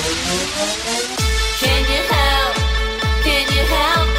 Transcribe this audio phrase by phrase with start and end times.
[0.00, 2.54] Can you help?
[3.22, 4.09] Can you help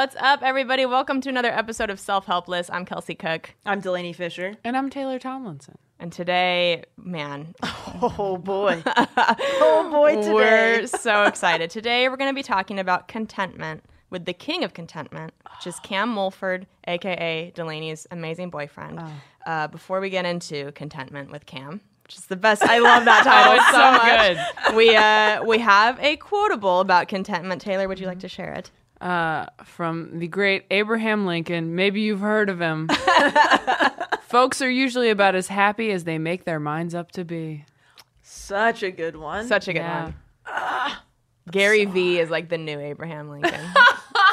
[0.00, 0.86] What's up, everybody?
[0.86, 2.70] Welcome to another episode of Self Helpless.
[2.70, 3.50] I'm Kelsey Cook.
[3.66, 4.54] I'm Delanie Fischer.
[4.64, 5.76] And I'm Taylor Tomlinson.
[5.98, 8.82] And today, man, Oh boy.
[8.86, 10.32] oh boy today.
[10.32, 11.68] we're so excited.
[11.68, 15.78] Today, we're going to be talking about contentment with the king of contentment, which is
[15.80, 19.02] Cam Mulford, aka Delanie's amazing boyfriend.
[19.44, 23.24] Uh, before we get into contentment with Cam, which is the best, I love that
[24.32, 24.74] title so, much.
[24.74, 27.60] We uh, we have a quotable about contentment.
[27.60, 28.70] Taylor, would you like to share it?
[29.00, 31.74] Uh, from the great Abraham Lincoln.
[31.74, 32.88] Maybe you've heard of him.
[34.22, 37.64] Folks are usually about as happy as they make their minds up to be.
[38.22, 39.46] Such a good one.
[39.48, 40.12] Such a good Yeah.
[40.46, 40.92] one.
[41.50, 43.64] Gary V is like the new Abraham Lincoln.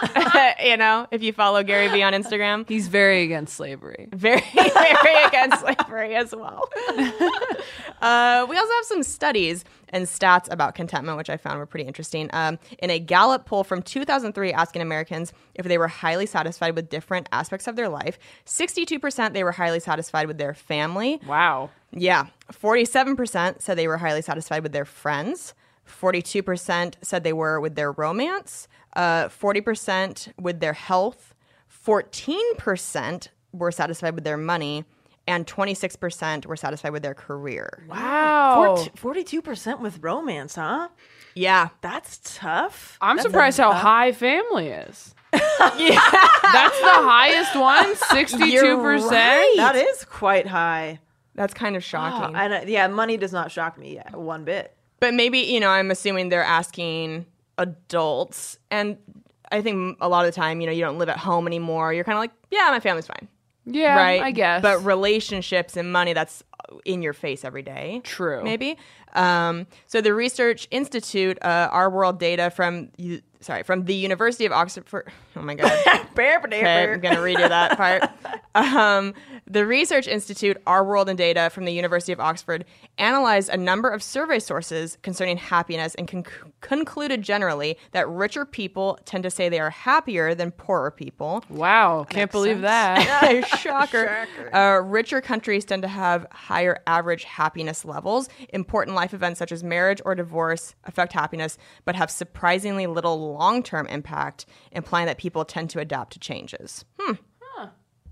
[0.63, 4.07] you know, if you follow Gary V on Instagram, He's very against slavery.
[4.13, 6.69] very, very against slavery as well.
[8.01, 11.87] uh, we also have some studies and stats about contentment, which I found were pretty
[11.87, 12.29] interesting.
[12.33, 16.89] Um, in a Gallup poll from 2003, asking Americans if they were highly satisfied with
[16.89, 21.19] different aspects of their life, 62% they were highly satisfied with their family.
[21.25, 21.69] Wow.
[21.91, 22.27] Yeah.
[22.51, 25.53] 47% said they were highly satisfied with their friends.
[25.87, 28.67] 42% said they were with their romance.
[28.97, 31.33] Uh, 40% with their health.
[31.85, 34.83] 14% were satisfied with their money.
[35.29, 37.83] And 26% were satisfied with their career.
[37.89, 38.87] Wow.
[38.95, 40.87] Forty-two percent with romance, huh?
[41.35, 41.67] Yeah.
[41.81, 42.97] That's tough.
[43.01, 45.13] I'm That's surprised how tough- high family is.
[45.77, 45.99] Yeah.
[46.53, 49.09] That's the highest one, 62%.
[49.57, 50.99] That is quite high.
[51.35, 52.35] That's kind of shocking.
[52.35, 54.75] I know, yeah, money does not shock me yet, one bit.
[55.01, 57.25] But maybe, you know, I'm assuming they're asking
[57.57, 58.57] adults.
[58.71, 58.97] And
[59.51, 61.93] I think a lot of the time, you know, you don't live at home anymore.
[61.93, 63.27] You're kind of like, yeah, my family's fine.
[63.65, 64.21] Yeah, right?
[64.21, 64.61] I guess.
[64.61, 66.43] But relationships and money, that's
[66.85, 68.01] in your face every day.
[68.03, 68.43] True.
[68.43, 68.77] Maybe.
[69.13, 72.91] Um, so the Research Institute, uh, our world data from,
[73.39, 74.85] sorry, from the University of Oxford.
[75.35, 75.71] Oh my God.
[76.63, 78.03] Okay, I'm going to redo that part.
[78.55, 79.13] Um,
[79.45, 82.65] the Research Institute, Our World and Data from the University of Oxford,
[82.97, 86.25] analyzed a number of survey sources concerning happiness and con-
[86.61, 91.43] concluded generally that richer people tend to say they are happier than poorer people.
[91.49, 92.03] wow.
[92.09, 93.47] Can't believe that.
[93.59, 94.25] Shocker.
[94.51, 98.27] Uh, richer countries tend to have higher average happiness levels.
[98.49, 103.63] Important life events such as marriage or divorce affect happiness, but have surprisingly little long
[103.63, 106.83] term impact, implying that people tend to adapt to changes.
[106.99, 107.13] Hmm.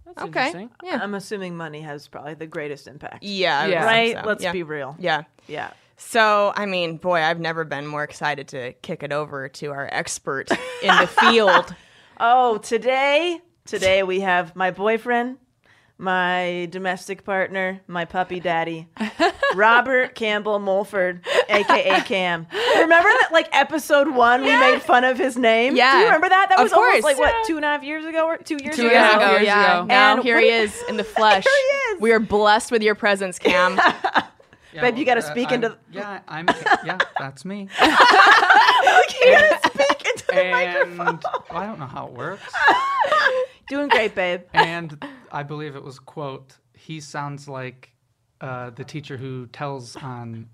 [0.05, 0.45] That's Okay.
[0.47, 0.69] interesting.
[0.83, 0.99] Yeah.
[1.01, 3.23] I'm assuming money has probably the greatest impact.
[3.23, 3.65] Yeah.
[3.65, 3.83] Yeah.
[3.83, 4.15] Right?
[4.15, 4.21] so.
[4.25, 4.51] Let's Yeah.
[4.53, 4.95] be real.
[4.97, 5.23] Yeah.
[5.47, 5.71] Yeah.
[5.97, 9.89] So, I mean, boy, I've never been more excited to kick it over to our
[9.91, 10.49] expert
[10.83, 11.73] in the field.
[12.19, 15.37] Oh, today, today we have my boyfriend,
[15.97, 18.87] my domestic partner, my puppy daddy,
[19.55, 22.47] Robert Campbell Mulford, aka Cam.
[22.75, 25.75] Remember that, like episode one, we made fun of his name.
[25.75, 25.93] Yeah.
[25.93, 26.49] do you remember that?
[26.49, 27.03] That Of was almost course.
[27.03, 27.43] like what Yeah.
[27.47, 28.95] two and a half years ago or two years Two ago.
[28.95, 29.77] and a half ago, years yeah.
[29.77, 29.85] ago.
[29.85, 31.43] Now And here what he is in the flesh.
[31.45, 32.01] There he is.
[32.01, 33.79] We are blessed with your presence, Cam.
[34.73, 35.77] Yeah, Babe, you got to uh, speak I'm- into.
[35.89, 36.47] Yeah, I'm.
[36.85, 37.69] Yeah, that's me.
[37.81, 41.19] you got to speak into the And microphone.
[41.49, 42.43] well, I don't know how it works.
[43.67, 44.41] Doing great, babe.
[44.53, 46.57] And I believe it was quote.
[46.73, 47.91] He sounds like
[48.41, 50.49] uh, the teacher who tells on.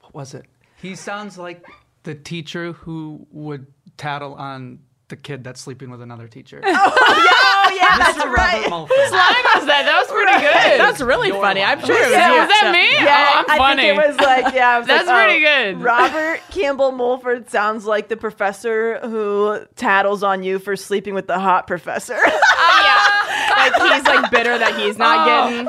[0.00, 0.46] What was it?
[0.80, 1.64] He sounds like
[2.02, 3.66] the teacher who would
[3.96, 6.60] tattle on the kid that's sleeping with another teacher.
[6.64, 6.66] Oh
[7.30, 8.30] yeah, that's Mr.
[8.32, 8.54] right.
[8.56, 8.96] Robert Mulford.
[8.98, 9.82] I was that.
[9.86, 10.80] That was pretty good.
[10.80, 11.62] That's really Your funny.
[11.62, 11.86] I'm line.
[11.86, 11.96] sure.
[11.96, 12.92] it was Yeah, was that me?
[12.92, 13.82] Yeah, Oh, I'm I funny.
[13.82, 14.78] think it was like yeah.
[14.78, 15.82] Was That's like, pretty oh, good.
[15.82, 21.38] Robert Campbell Mulford sounds like the professor who tattles on you for sleeping with the
[21.38, 22.18] hot professor.
[22.64, 23.56] Oh, yeah.
[23.56, 25.50] Like he's like bitter that he's not Oh.
[25.50, 25.68] getting.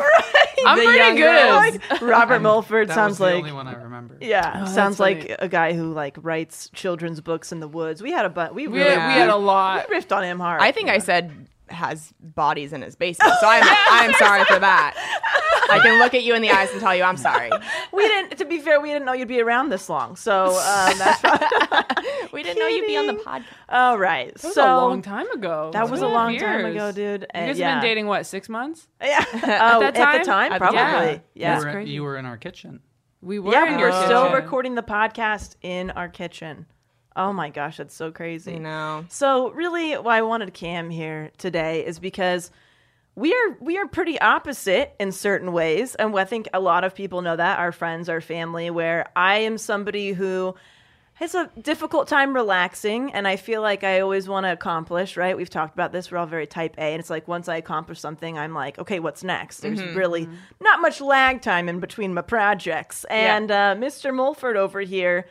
[0.65, 1.81] I'm the pretty young good.
[1.91, 4.17] like Robert Mulford That sounds was the like only one I remember.
[4.21, 5.35] yeah, Oh, sounds like funny.
[5.39, 8.01] a guy who like writes children's books in the woods.
[8.01, 9.87] We had a but we We, really had, we had a lot.
[9.89, 10.61] we riffed on him hard.
[10.61, 11.31] I think I said
[11.69, 13.33] has bodies in his basement.
[13.39, 14.95] So I'm I'm sorry for that.
[15.69, 17.49] I can look at you in the eyes and tell you I'm sorry.
[17.93, 18.37] we didn't.
[18.37, 20.15] To be fair, we didn't know you'd be around this long.
[20.15, 21.83] So um, that's fine.
[22.33, 23.25] We didn't know you'd be on the Kidding.
[23.25, 23.43] podcast.
[23.69, 24.33] All right.
[24.35, 25.69] That was so a long time ago.
[25.73, 27.21] That was a and half long time ago, dude.
[27.21, 27.73] You And guys yeah.
[27.73, 28.87] have been dating what six months?
[29.01, 29.23] Yeah.
[29.33, 30.51] oh, that at the time?
[30.51, 30.77] time, probably.
[30.79, 31.19] yeah.
[31.33, 31.59] Yeah.
[31.59, 31.91] you, were, crazy.
[31.91, 32.81] you were in our kitchen.
[33.21, 33.51] We were.
[33.53, 34.35] Yeah, in we your were still kitchen.
[34.43, 36.65] recording the podcast in our kitchen.
[37.15, 38.53] Oh my gosh, that's so crazy.
[38.53, 39.05] You know.
[39.09, 42.51] So really, why I wanted Cam here today is because
[43.15, 46.95] we are we are pretty opposite in certain ways, and I think a lot of
[46.95, 48.69] people know that our friends, our family.
[48.69, 50.55] Where I am somebody who
[51.15, 55.15] has a difficult time relaxing, and I feel like I always want to accomplish.
[55.15, 55.37] Right?
[55.37, 56.11] We've talked about this.
[56.11, 58.99] We're all very type A, and it's like once I accomplish something, I'm like, okay,
[58.99, 59.59] what's next?
[59.59, 60.27] There's really
[60.59, 64.11] not much lag time in between my projects, and uh, Mr.
[64.11, 65.27] Mulford over here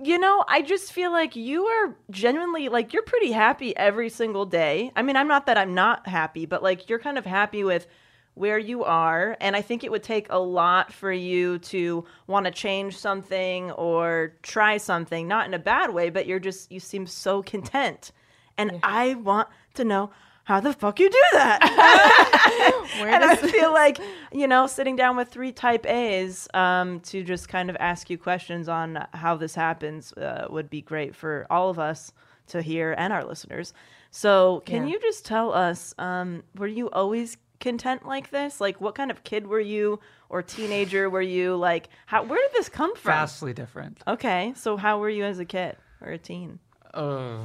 [0.00, 4.46] you know, I just feel like you are genuinely like you're pretty happy every single
[4.46, 4.92] day.
[4.96, 7.86] I mean, I'm not that I'm not happy, but like you're kind of happy with
[8.34, 12.46] where you are, and I think it would take a lot for you to want
[12.46, 16.80] to change something or try something, not in a bad way, but you're just you
[16.80, 18.12] seem so content.
[18.56, 20.10] And I want to know
[20.44, 21.60] how the fuck you do that.
[23.00, 23.98] and I feel like,
[24.32, 28.18] you know, sitting down with three type A's um, to just kind of ask you
[28.18, 32.12] questions on how this happens uh, would be great for all of us
[32.48, 33.72] to hear and our listeners.
[34.10, 34.94] So, can Yeah.
[34.94, 38.60] you just tell us, um, were you always content like this?
[38.60, 41.56] Like, what kind of kid were you or teenager were you?
[41.56, 43.12] Like, how, where did this come from?
[43.12, 44.02] Vastly different.
[44.06, 44.52] Okay.
[44.56, 46.58] So, how were you as a kid or a teen?
[46.94, 47.38] Uh,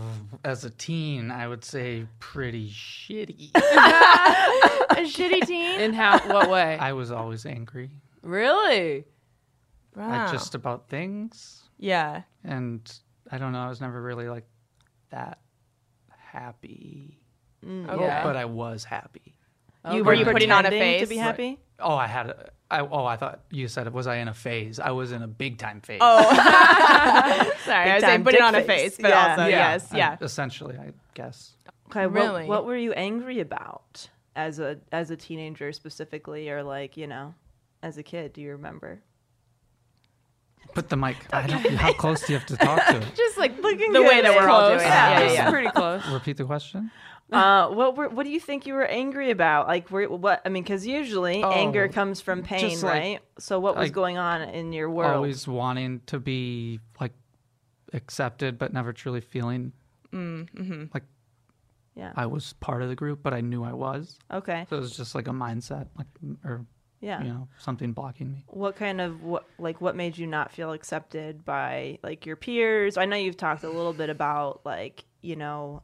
[0.44, 3.52] as a teen, I would say pretty shitty.
[3.56, 5.80] A shitty teen.
[5.80, 6.20] In how?
[6.28, 6.78] What way?
[6.78, 7.92] I was always angry
[8.28, 9.06] really?
[9.96, 10.12] Wow.
[10.12, 11.64] at just about things.
[11.80, 12.24] yeah.
[12.44, 12.82] And
[13.32, 14.46] I don't know, I was never really like
[15.10, 15.40] that
[16.10, 17.20] happy.
[17.66, 18.04] Okay.
[18.04, 18.24] Yeah.
[18.24, 19.37] But I was happy.
[19.88, 21.10] Oh, you Were you putting on a face to face?
[21.10, 21.24] be Right.
[21.24, 21.60] happy?
[21.80, 22.50] Oh, I had a.
[22.70, 24.78] I, oh, I thought you said, it was I in a phase?
[24.80, 26.00] I was in a big time phase.
[26.02, 26.22] Oh.
[27.66, 28.82] Sorry, I was time saying putting dick on a face.
[28.96, 29.30] face, but Yeah.
[29.30, 29.50] also yeah.
[29.72, 30.18] yes, I- yeah.
[30.22, 31.54] essentially, I guess.
[31.90, 32.46] Okay, what, Really?
[32.46, 37.34] what were you angry about as a as a teenager specifically, or like you know,
[37.82, 38.34] as a kid?
[38.34, 39.02] Do you remember?
[40.74, 41.18] Put the mic.
[41.34, 43.16] I don't, how close do you have to talk to it?
[43.16, 44.82] Just like Looking the way that we're all Close.
[44.82, 44.82] doing.
[44.82, 44.94] it.
[44.94, 45.50] Yeah, Yeah, yeah, yeah.
[45.52, 46.08] Pretty close.
[46.10, 46.92] Repeat the question.
[47.32, 49.68] uh, what were what do you think you were angry about?
[49.68, 53.20] Like, were, what I mean, because usually anger Oh, comes from pain, like- right?
[53.40, 55.14] So, what was like, going on in your world?
[55.16, 57.14] Always wanting to be like
[57.94, 59.72] accepted, but never truly feeling
[60.14, 61.04] like
[61.96, 62.14] yeah.
[62.16, 64.18] I was part of the group, but I knew I was.
[64.32, 64.66] Okay.
[64.70, 66.08] So it was just like a mindset, like
[66.44, 66.66] or
[67.00, 67.22] Yeah.
[67.22, 68.44] you know something blocking me.
[68.48, 72.98] What kind of what like what made you not feel accepted by like your peers?
[72.98, 75.84] I know you've talked a little bit about like you know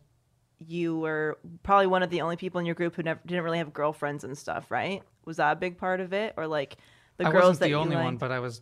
[0.59, 3.57] you were probably one of the only people in your group who never didn't really
[3.57, 5.03] have girlfriends and stuff, right?
[5.25, 6.77] Was that a big part of it, or like
[7.17, 8.61] the I girls wasn't that the only one, but I was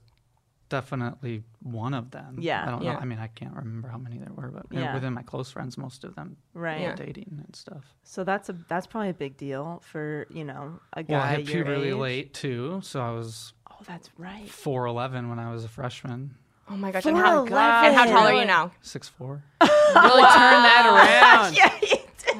[0.72, 2.38] definitely one of them.
[2.40, 2.64] Yeah.
[2.66, 2.94] I don't Yeah.
[2.94, 3.00] know.
[3.00, 4.94] I mean, I can't remember how many there were, but Yeah.
[4.94, 6.82] within my close friends, most of them right?
[6.82, 6.96] Yeah.
[6.96, 7.94] dating and stuff.
[8.04, 11.28] So that's a that's probably a big deal for you know a guy Well, I
[11.28, 11.94] had your puberty age.
[11.96, 14.50] late too, so I was Oh, that's right.
[14.50, 16.36] four eleven when I was a freshman,
[16.70, 17.06] Oh my gosh.
[17.06, 17.52] And how, 4'11".
[17.88, 18.72] and how tall are you now?
[18.82, 19.44] six four.
[19.62, 21.58] Really turn that around.
[21.62, 21.98] yeah, you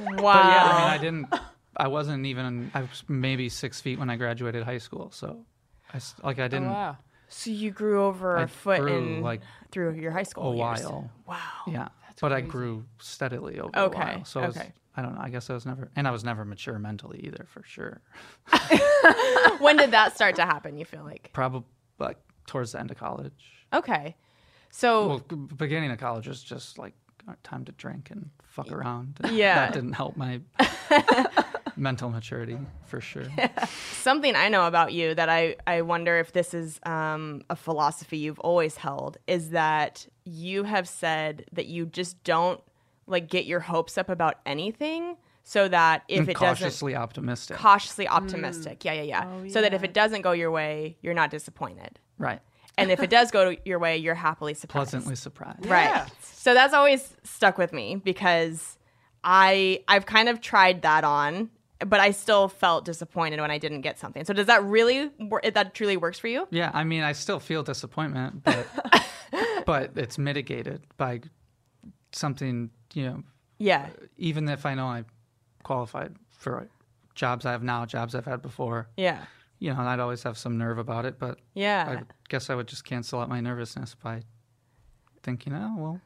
[0.08, 0.22] did.
[0.22, 0.34] Wow.
[0.34, 1.36] But yeah, I mean, I didn't.
[1.76, 2.72] I wasn't even.
[2.74, 5.44] I was maybe six feet when I graduated high school, so
[5.94, 6.96] I s- like I Oh, didn't wow.
[7.34, 10.84] So you grew over I a foot in like, through your high school a years.
[10.84, 11.10] while.
[11.26, 11.38] Wow.
[11.66, 11.88] Yeah,
[12.20, 14.26] but I grew steadily over a Okay, while.
[14.26, 14.58] So I was.
[14.98, 15.22] I don't know.
[15.22, 18.02] I guess I was never, and I was never mature mentally either, for sure.
[19.60, 20.78] when did that start to happen?
[20.78, 21.30] You feel like?
[21.32, 21.64] Probably
[22.00, 23.66] like towards the end of college.
[23.74, 24.18] Okay.
[24.70, 25.20] So Well,
[25.56, 26.94] beginning of college was just like
[27.44, 29.18] time to drink and fuck around.
[29.32, 29.56] Yeah.
[29.56, 30.42] that didn't help my
[31.82, 33.26] mental maturity for sure.
[33.92, 38.18] Something I know about you that I, I wonder if this is um, a philosophy
[38.18, 42.62] you've always held is that you have said that you just don't
[43.08, 47.58] like get your hopes up about anything so that if I'm it doesn't cautiously optimistic.
[47.58, 48.86] cautiously optimistic.
[48.86, 49.50] Yeah, yeah, yeah.
[49.52, 52.00] so that if it doesn't go your way, you're not disappointed.
[52.18, 52.40] right.
[52.78, 54.92] And if it does go your way, you're happily surprised.
[54.92, 55.66] Pleasantly surprised.
[55.66, 56.08] Right.
[56.22, 58.80] So that's always stuck with me because
[59.24, 61.50] I I've kind of tried that on,
[61.86, 64.24] but I still felt disappointed when I didn't get something.
[64.26, 65.10] So does that really
[65.54, 66.48] that truly works for you?
[66.52, 68.68] Yeah, I mean, I still feel disappointment, but
[69.66, 71.22] but it's mitigated by
[72.12, 72.70] something.
[72.94, 73.24] You know,
[73.58, 73.88] Yeah.
[74.02, 75.04] Uh, even if I know I
[75.64, 76.68] qualified for
[77.16, 79.26] jobs I have now, jobs I've had before, Yeah.
[79.60, 81.18] you know, and I'd always have some nerve about it.
[81.20, 82.00] But Yeah.
[82.00, 84.24] I guess I would just cancel out my nervousness by
[85.24, 86.02] thinking, oh well,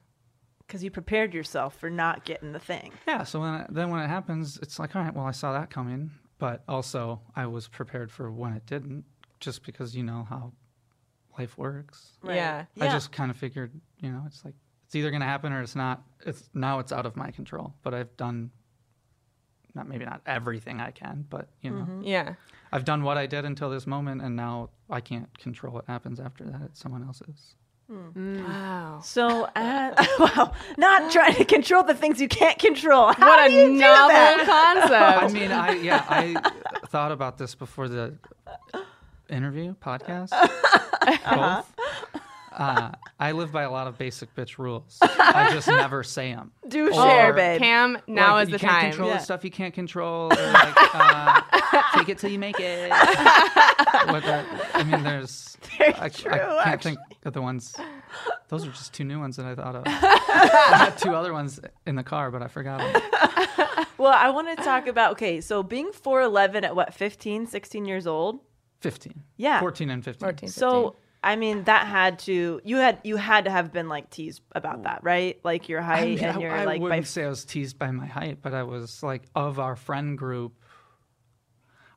[0.68, 2.92] Because you prepared yourself for not getting the thing.
[3.08, 3.24] yeah.
[3.24, 5.70] So when it, then when it happens, it's like, all right, well, I saw that
[5.70, 9.06] coming, but also I was prepared for when it didn't,
[9.40, 10.54] just because you know how
[11.38, 12.18] life works.
[12.26, 12.66] Yeah.
[12.80, 14.56] I just kind of figured, you know, it's like
[14.86, 16.04] it's either going to happen or it's not.
[16.26, 17.74] It's now it's out of my control.
[17.84, 18.52] But I've done
[19.76, 22.04] not maybe not everything I can, but you know, mm-hmm.
[22.04, 22.36] Yeah.
[22.72, 26.20] I've done what I did until this moment, and now I can't control what happens
[26.20, 26.62] after that.
[26.66, 27.56] It's someone else's.
[27.88, 29.00] Wow.
[29.04, 33.14] So, uh, wow, not trying to control the things you can't control.
[33.14, 34.46] How What do a you do novel that?
[34.82, 35.24] concept.
[35.24, 36.36] I mean, I yeah, I
[36.88, 38.16] thought about this before the
[39.30, 40.30] interview podcast.
[41.36, 42.15] Both.
[42.56, 44.98] Uh, I live by a lot of basic bitch rules.
[45.02, 46.52] I just never say them.
[46.68, 47.60] Do share, Or- babe.
[47.62, 48.90] Cam, now Like, is you the can't time.
[48.92, 49.18] control Yeah.
[49.18, 50.32] the stuff you can't control.
[50.32, 51.42] Or like, uh,
[51.98, 52.90] take it till you make it.
[54.06, 55.58] What the- I mean, there's.
[55.80, 57.76] I, true, I can't think of the ones.
[58.50, 59.84] Those are just two new ones that I thought of.
[59.88, 63.02] I had two other ones in the car, but I forgot them.
[63.98, 68.06] Well, I want to talk about okay, so being 4'11 at what, 15, 16 years
[68.06, 68.40] old?
[68.82, 69.24] 15.
[69.38, 69.60] Yeah.
[69.60, 70.20] 14 and 15.
[70.28, 70.50] 14.
[70.50, 70.96] So,
[71.26, 74.84] I mean, that had to you had you had to have been like teased about
[74.84, 75.40] that, right?
[75.44, 77.44] Like your I, height mean, and I- your I like by wouldn't say I was
[77.44, 80.54] teased by my height, but I was like of our friend group.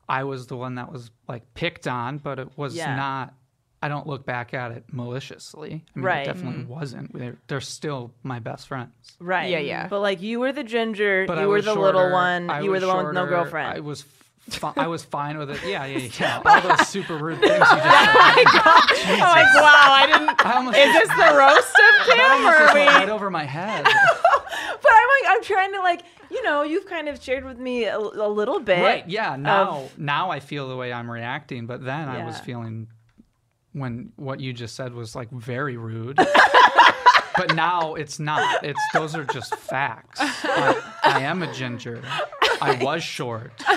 [0.07, 2.95] I was the one that was like picked on, but it was Yeah.
[2.95, 3.35] not.
[3.81, 5.85] I don't look back at it maliciously.
[5.95, 6.27] I mean, Right.
[6.27, 6.73] it definitely mm-hmm.
[6.73, 7.17] wasn't.
[7.17, 9.15] They're, they're still my best friends.
[9.19, 9.49] right.
[9.49, 9.87] Yeah, yeah.
[9.87, 12.61] But like you were the ginger, But you I were was the little one, I
[12.61, 13.77] you were was the one with no girlfriend.
[13.77, 14.03] I was.
[14.49, 15.59] Fi- I was fine with it.
[15.65, 16.41] Yeah, yeah, yeah.
[16.45, 17.83] All those super rude things you just said.
[17.85, 19.05] Oh my gosh.
[19.05, 20.45] I'm like, wow, I didn't.
[20.45, 22.79] I almost Is this the roast of Cam, or just we?
[22.79, 23.83] went right over my head.
[23.83, 27.85] but I'm like I'm trying to like, you know, you've kind of shared with me
[27.85, 28.81] a, a little bit.
[28.81, 29.07] Right.
[29.07, 29.35] Yeah.
[29.35, 32.87] Now, now I feel the way I'm reacting, but then I was feeling
[33.73, 36.15] when what you just said was like very rude.
[37.37, 38.63] but now it's not.
[38.63, 40.19] It's those are just facts.
[40.21, 42.01] I, I am a ginger.
[42.61, 43.51] I was short.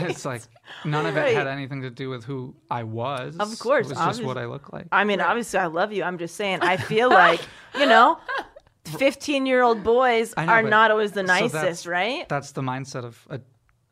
[0.00, 0.42] It's like
[0.84, 3.36] none of it had anything to do with who I was.
[3.38, 4.86] Of course, it was just what I look like.
[4.92, 6.04] I mean, obviously, I love you.
[6.04, 7.40] I'm just saying, I feel like,
[7.76, 8.18] you know,
[8.84, 12.28] 15 year old boys know, are not always the so that's- nicest, right?
[12.28, 13.40] That's the mindset of a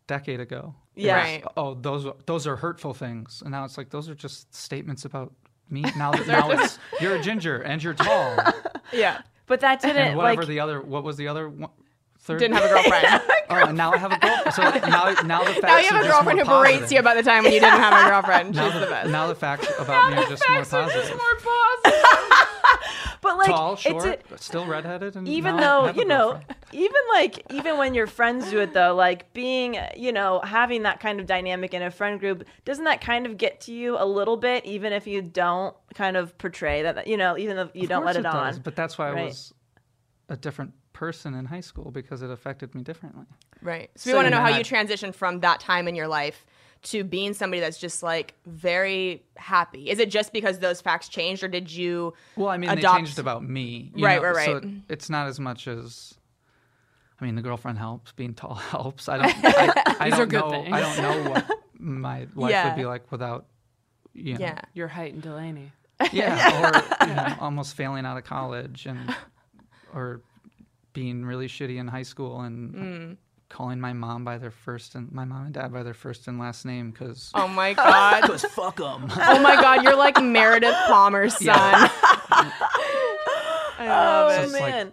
[0.06, 0.74] decade ago.
[0.94, 1.16] Yeah.
[1.16, 1.44] was, Right.
[1.56, 5.32] Oh, those those are hurtful things, and now it's like those are just statements about
[5.70, 5.84] me.
[5.96, 8.36] Now, that now it's you're a ginger and you're tall,
[8.92, 9.22] Yeah.
[9.46, 10.80] But that didn't, and whatever like, the other.
[10.80, 11.70] What was the other one?
[12.26, 12.40] Third.
[12.40, 13.22] Didn't have a girlfriend.
[13.48, 14.54] Oh, and now I have a girlfriend.
[14.56, 17.16] So now, now the facts now you have a girlfriend who more berates you about
[17.16, 18.56] the time when you didn't have a girlfriend.
[18.56, 19.10] Now She's the best.
[19.10, 21.20] now the facts about me are just more positive.
[23.22, 26.40] but like, Tall, it's short, a, still redheaded, and even though you know
[26.72, 30.98] even like even when your friends do it though like being you know having that
[30.98, 34.04] kind of dynamic in a friend group doesn't that kind of get to you a
[34.04, 37.84] little bit even if you don't kind of portray that you know even if you
[37.84, 39.54] Of don't let course it, on but that's why I was
[40.28, 43.26] a different person in high school because it affected me differently.
[43.62, 43.90] Right.
[43.96, 46.08] So, we So want to know how I- you transitioned from that time in your
[46.08, 46.46] life
[46.84, 49.90] to being somebody that's just like very happy.
[49.90, 52.14] Is it just because those facts changed, or did you?
[52.36, 53.90] Well, I mean, adopt- they changed about me.
[53.94, 54.66] you Right, know, right, So right.
[54.88, 56.14] it's not as much as.
[57.20, 58.12] I mean, the girlfriend helps.
[58.12, 59.08] Being tall helps.
[59.08, 59.34] I don't.
[59.44, 60.50] I, I These don't are good know.
[60.50, 60.72] things.
[60.72, 62.68] I don't know what my life Yeah.
[62.68, 63.46] would be like without.
[64.14, 64.60] You know, Yeah.
[64.74, 65.70] Your height and Delanie.
[66.12, 66.62] Yeah,
[67.00, 69.14] or you know, almost failing out of college and
[69.94, 70.20] or
[70.96, 73.16] being really shitty in high school and Mm.
[73.50, 76.38] calling my mom by their first and my mom and dad by their first and
[76.38, 78.22] last name because Oh my god.
[78.22, 79.06] because fuck them.
[79.14, 79.84] oh my god.
[79.84, 81.44] You're like Meredith Palmer's son.
[81.44, 81.88] Yeah.
[83.78, 84.44] I love oh it.
[84.44, 84.92] it's like- man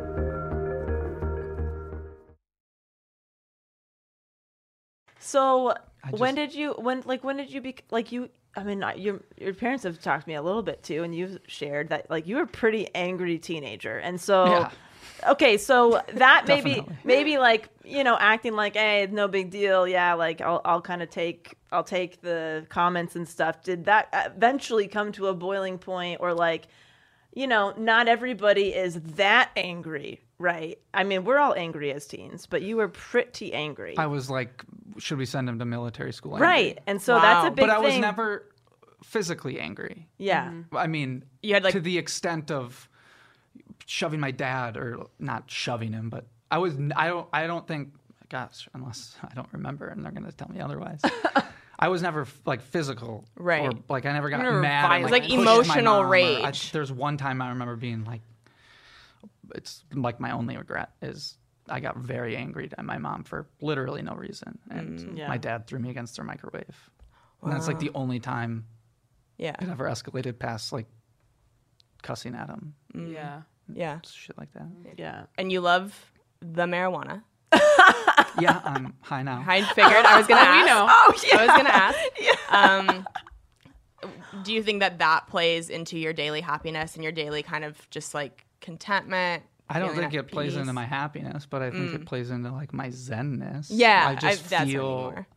[5.31, 5.73] So
[6.03, 8.29] I when did you when like when did you be like you?
[8.53, 11.39] I mean, your your parents have talked to me a little bit too, and you've
[11.47, 14.45] shared that like you were a pretty angry teenager, and so.
[14.45, 14.71] Yeah.
[15.27, 20.13] Okay, so that maybe maybe like you know acting like hey no big deal yeah
[20.13, 23.61] like I'll I'll kind of take I'll take the comments and stuff.
[23.61, 26.67] Did that eventually come to a boiling point or like
[27.33, 30.79] you know not everybody is that angry right?
[30.93, 33.97] I mean we're all angry as teens, but you were pretty angry.
[33.97, 34.63] I was like,
[34.97, 36.37] should we send him to military school?
[36.37, 36.79] Right.
[36.87, 37.55] And so that's a Wow.
[37.55, 38.01] big But I was thing.
[38.01, 38.45] never
[39.03, 40.07] physically angry.
[40.17, 40.47] Yeah.
[40.49, 40.77] Mm-hmm.
[40.77, 42.87] I mean, You had, like- to the extent of
[43.85, 46.75] shoving my dad, or not shoving him, but I was.
[46.95, 47.27] I don't.
[47.33, 47.89] I don't think.
[48.29, 51.01] Gosh, unless I don't remember, and they're gonna tell me otherwise.
[51.79, 53.63] I was never like physical, Right.
[53.63, 54.85] Or like I never got never mad.
[54.85, 55.11] or, violent.
[55.11, 56.09] like, Like emotional mom, or I-
[56.45, 56.71] rage.
[56.71, 58.21] there's one time I remember being like,
[59.55, 61.37] it's like my only regret is
[61.69, 65.17] I got very angry at my mom for literally no reason, and Mm.
[65.17, 65.27] Yeah.
[65.27, 66.89] my dad threw me against their microwave.
[67.43, 68.65] And that's like the only time
[69.37, 69.55] Yeah.
[69.59, 70.87] it ever escalated past like
[72.03, 73.41] cussing at him, Yeah.
[73.73, 73.99] Yeah.
[74.03, 74.67] shit like that.
[74.97, 75.25] Yeah.
[75.37, 77.23] And you love the marijuana.
[78.39, 79.43] yeah, I'm high now.
[79.47, 80.65] I figured I was gonna ask.
[80.65, 80.87] we know.
[80.89, 81.37] Oh, yeah.
[81.39, 81.99] I was gonna ask.
[82.51, 83.07] Um,
[84.43, 87.89] do you think that that plays into your daily happiness and your daily kind of
[87.91, 89.43] just like contentment?
[89.69, 92.05] I don't think it plays into my happiness, but I think it mm.
[92.05, 93.67] plays into like my zenness.
[93.69, 94.87] Yeah, I just I- that's what I mean feel.
[94.87, 95.27] more.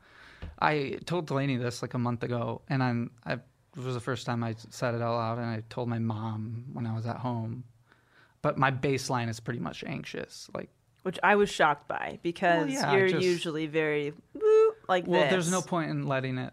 [0.58, 3.10] I told Delanie this like a month ago, and I'm.
[3.24, 5.98] I, it was the first time I said it out loud, and I told my
[5.98, 7.64] mom when I was at home.
[8.42, 10.50] But my baseline is pretty much anxious.
[10.54, 10.68] Like,
[11.02, 14.12] Which I was shocked by because yeah, you're just- usually very
[14.88, 15.30] like well, this.
[15.30, 16.52] there's no point in letting it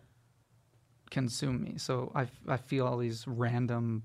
[1.09, 1.73] consume me.
[1.77, 4.03] So I, I feel all these random,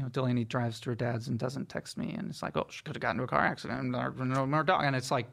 [0.00, 2.66] you know, Delanie drives to her dad's and doesn't text me, and it's like, oh,
[2.70, 5.26] she could have gotten into a car accident, and no dog, and it's like,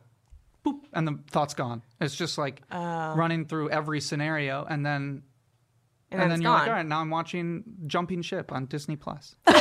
[0.65, 1.81] boop, and the thought's gone.
[2.01, 3.15] It's just like oh.
[3.15, 5.23] running through every scenario, and then.
[6.11, 8.95] And And, then then you're like, all right, now I'm watching Jumping Ship on Disney
[8.95, 9.35] Plus.
[9.45, 9.55] but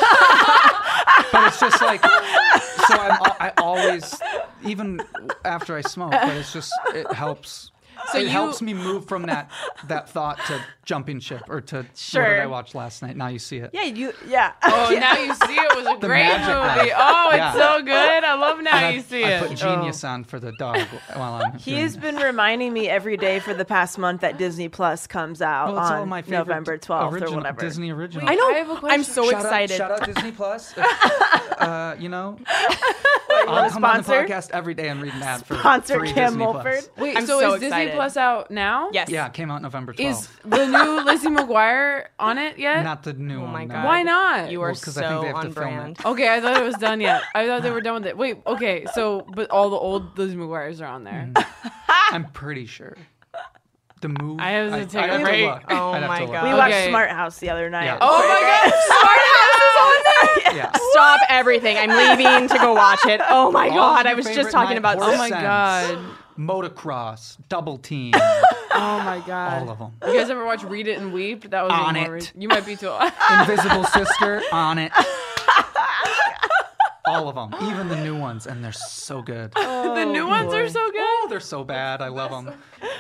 [1.35, 4.15] it's just like, so I'm, I always,
[4.65, 5.01] even
[5.45, 7.71] after I smoke, but it's just it helps.
[8.13, 9.51] So it you- helps me move from that
[9.89, 12.25] that thought to Jumping Ship or to what Sure.
[12.35, 13.17] did I watch last night?
[13.17, 13.71] Now you see it.
[13.73, 14.13] Yeah, you.
[14.29, 14.53] Yeah.
[14.63, 16.91] Oh, now you see it was a The great magic movie.
[16.93, 16.99] one.
[16.99, 17.53] Oh, it's Yeah.
[17.55, 18.25] so good.
[18.25, 19.49] I love now And you I, see I it.
[19.49, 20.79] put Genius on for the dog
[21.15, 21.59] while I'm.
[21.59, 25.43] He has been reminding me every day for the past month that Disney Plus comes
[25.43, 27.61] out Well, on my November 12th original, or whatever.
[27.61, 28.29] Disney original.
[28.29, 28.49] I know.
[28.51, 29.81] I have a I'm so shout excited.
[29.81, 30.77] Out, shout out Disney Plus.
[30.79, 32.39] uh, you know,
[33.49, 34.27] I'll come on the sponsor?
[34.27, 36.65] podcast every day and read an ad for Sponsor free Cam Disney Plus.
[36.65, 36.89] Mulford.
[36.99, 37.97] Wait, I'm so, so is Disney excited.
[37.97, 38.91] Plus out now?
[38.93, 39.09] Yes.
[39.11, 39.99] Yeah, it came out November 12th.
[40.11, 42.83] Is the new Lizzie McGuire on it yet?
[42.85, 43.53] Not the new Oh one.
[43.53, 43.75] my no.
[43.75, 43.85] God.
[43.85, 44.51] Why not?
[44.51, 46.07] You are Well, 'cause I think so they have to on film it.
[46.07, 47.23] Okay, I thought it was done yet.
[47.35, 48.17] I thought they were done with it.
[48.17, 51.31] Wait, okay, so but all the old Lizzie McGuire's are on there.
[51.33, 51.47] Mm.
[52.11, 52.97] I'm pretty sure.
[54.03, 54.39] The move.
[54.41, 55.47] I have to take I'd a break.
[55.47, 55.63] look.
[55.71, 56.27] Oh I'd my.
[56.27, 56.45] God.
[56.45, 56.89] We watched Okay.
[56.91, 57.87] Smart House the other night.
[57.87, 57.99] Yeah.
[58.03, 60.57] Oh my god, Smart House is on there.
[60.57, 60.91] Yeah.
[60.93, 61.79] Stop everything.
[61.79, 63.23] I'm leaving to go watch it.
[63.27, 65.99] Oh my All god, I was just talking about Oh my god.
[66.39, 68.13] Motocross, double team,
[68.79, 69.63] Oh my god.
[69.63, 69.93] all of them.
[70.07, 71.51] You guys ever watch Read It and Weep?
[71.51, 72.35] That was On more it.
[72.35, 72.93] re- You might be too.
[73.41, 74.93] Invisible Sister on it.
[77.09, 79.53] All of them, even the new ones, and they're so good.
[79.53, 80.97] the new ones are so good.
[81.01, 82.03] Oh, they're so bad.
[82.03, 82.53] I love them.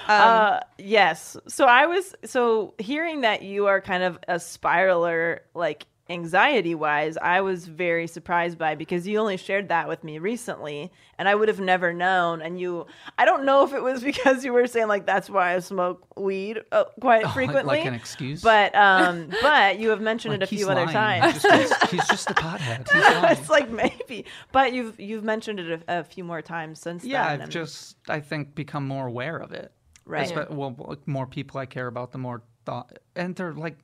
[0.06, 1.36] Uh, yes.
[1.48, 7.16] So I was so hearing that you are kind of a spiraler, like anxiety wise.
[7.16, 11.34] I was very surprised by because you only shared that with me recently, and I
[11.34, 12.40] would have never known.
[12.42, 12.86] And you,
[13.18, 16.06] I don't know if it was because you were saying like that's why I smoke
[16.16, 18.40] weed uh, quite Oh, frequently, like an excuse?
[18.42, 21.32] But um, but you have mentioned Like, it a few other times.
[21.34, 22.92] He's just, he's, just a pothead.
[22.94, 23.38] Lying.
[23.38, 27.30] it's like maybe, but you've you've mentioned it a, a few more times since yeah,
[27.32, 27.42] then.
[27.42, 29.72] I've just I think become more aware of it.
[30.04, 30.28] Right.
[30.28, 33.76] Espe- well, more people I care about, the more thought, and they're like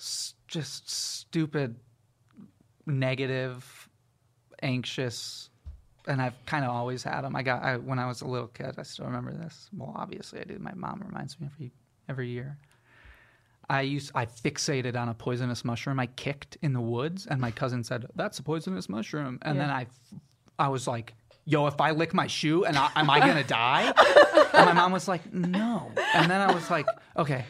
[0.00, 1.76] s- just stupid,
[2.86, 3.88] negative,
[4.62, 5.50] anxious,
[6.06, 7.34] and I've kind of always had them.
[7.34, 8.76] I got I, when I was a little kid.
[8.78, 9.68] I still remember this.
[9.76, 10.58] Well, obviously I do.
[10.58, 11.72] My mom reminds me every
[12.08, 12.56] every year.
[13.68, 17.50] I used I fixated on a poisonous mushroom I kicked in the woods, and my
[17.50, 19.86] cousin said, "That's a poisonous mushroom," and then I,
[20.58, 21.14] I was like,
[21.46, 23.92] "Yo, if I lick my shoe, and I, am I gonna die?"
[24.52, 26.86] and my mom was like, "No," and then I was like,
[27.16, 27.44] "Okay,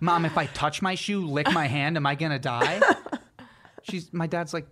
[0.00, 2.80] mom, if I touch my shoe, lick my hand, am I gonna die?"
[3.82, 4.66] She's my dad's like,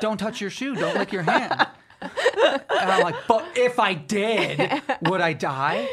[0.00, 1.66] "Don't touch your shoe, don't lick your hand."
[2.02, 5.86] And I'm like, but if I did, would I die?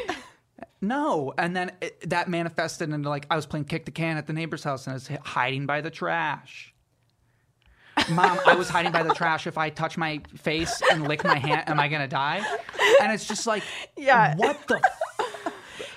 [0.80, 1.34] No.
[1.36, 4.32] And then it, that manifested into like I was playing kick the can at the
[4.32, 6.72] neighbor's house and I was hiding by the trash.
[8.10, 9.46] Mom, I was hiding by the trash.
[9.46, 12.42] If I touch my face and lick my hand, am I gonna die?
[13.02, 13.62] And it's just like,
[13.96, 14.34] Yeah.
[14.36, 14.80] what the?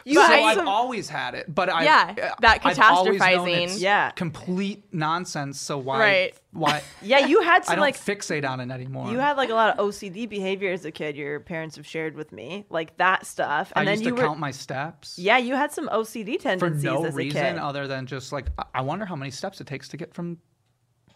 [0.05, 3.29] You so I've some- always had it, but I Yeah, uh, that I've always known
[3.29, 3.63] catastrophizing.
[3.65, 4.11] it's Yeah.
[4.11, 5.59] complete nonsense.
[5.61, 5.99] So why?
[5.99, 6.37] Right.
[6.53, 6.81] Why?
[7.01, 9.11] Yeah, you had I some don't like fixate on it anymore.
[9.11, 11.15] you had like a lot of OCD behavior as a kid.
[11.15, 13.71] Your parents have shared with me, like that stuff.
[13.75, 15.17] I And then used you to were count my steps.
[15.19, 17.57] yeah, you had some OCD tendencies for tendencies no as a reason kid.
[17.57, 20.37] other than just like I- I wonder how many steps it takes to get from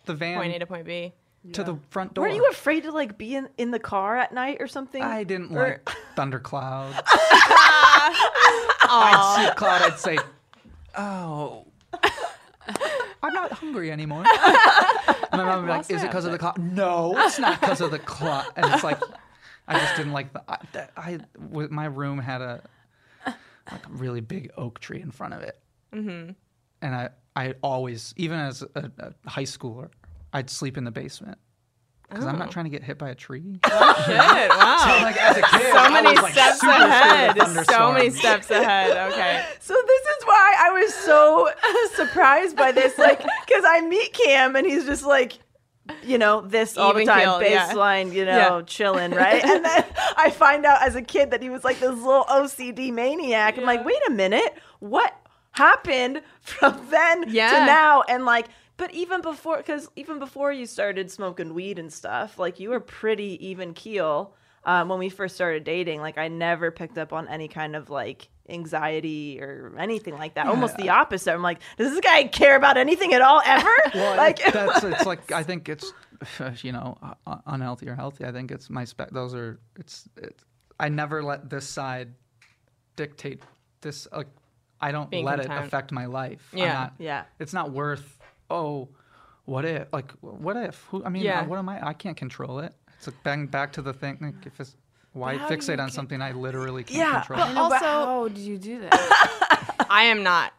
[0.06, 1.14] the van Point A to point B.
[1.54, 2.28] to the front door.
[2.28, 5.02] Were you afraid to like be in, in the car at night or something?
[5.04, 6.96] I didn't Or- like thunderclouds.
[8.90, 9.82] I'd see a cloud.
[9.82, 10.18] I'd say,
[10.98, 11.66] "Oh,
[13.24, 16.38] I'm not hungry anymore." And my mom would be like, "Is it because of the
[16.38, 18.46] cloud?" No, it's not because of the cloud.
[18.56, 19.00] And it's like,
[19.68, 20.44] I just didn't like the.
[20.48, 22.62] I, that- I w- my room had a
[23.72, 25.60] like a really big oak tree in front of it,
[25.94, 26.32] mm-hmm.
[26.82, 29.90] and I I always even as a, a high schooler
[30.34, 31.38] I'd sleep in the basement.
[32.10, 32.52] Because I'm not oh.
[32.52, 33.60] trying to get hit by a tree.
[33.66, 34.18] Oh, shit,
[34.50, 34.78] wow.
[34.80, 37.66] So like as a kid, so I many was, like, steps super ahead.
[37.70, 39.12] So many steps ahead.
[39.12, 39.46] Okay.
[39.60, 41.50] So this is why I was so
[41.96, 45.40] surprised by this, like, because I meet Cam and he's just like,
[46.04, 47.70] you know, this all the Even time, keel, yeah.
[47.72, 48.62] baseline, you know, Yeah.
[48.66, 49.44] chilling, right?
[49.44, 49.86] and then
[50.18, 53.58] I find out as a kid that he was like this little OCD maniac.
[53.58, 55.16] I'm like, wait a minute, what
[55.52, 58.04] happened from then to now?
[58.08, 62.60] And like, but even before, because even before you started smoking weed and stuff, like
[62.60, 64.34] you were pretty even keel
[64.66, 66.02] um, when we first started dating.
[66.02, 70.48] Like I never picked up on any kind of like anxiety or anything like that.
[70.48, 71.34] Almost the opposite.
[71.34, 73.70] I'm like, does this guy care about anything at all ever?
[73.96, 75.94] Well, like, that's it's like I think it's
[76.64, 78.26] you know uh, unhealthy or healthy.
[78.26, 79.12] I think it's my spec.
[79.12, 80.44] Those are it's it's.
[80.80, 82.14] I never let this side
[82.96, 83.42] dictate
[83.82, 84.08] this.
[84.12, 84.28] Like
[84.82, 85.64] I don't Being let content.
[85.64, 86.50] it affect my life.
[86.52, 86.74] I'm Yeah.
[86.74, 87.24] not- Yeah.
[87.40, 88.20] It's not worth.
[88.50, 88.90] Oh,
[89.46, 89.92] what if?
[89.94, 90.86] Like what if?
[90.92, 91.04] Who?
[91.04, 91.46] I mean, Yeah.
[91.46, 91.86] what am I?
[91.88, 92.74] I can't control it.
[92.98, 94.18] It's like bang back to the thing.
[94.22, 94.76] Like if it's
[95.14, 97.40] why how fixate on ca- something I literally can't Yeah, control.
[97.40, 99.86] but I but Also- how did you do that?
[99.90, 100.54] I am not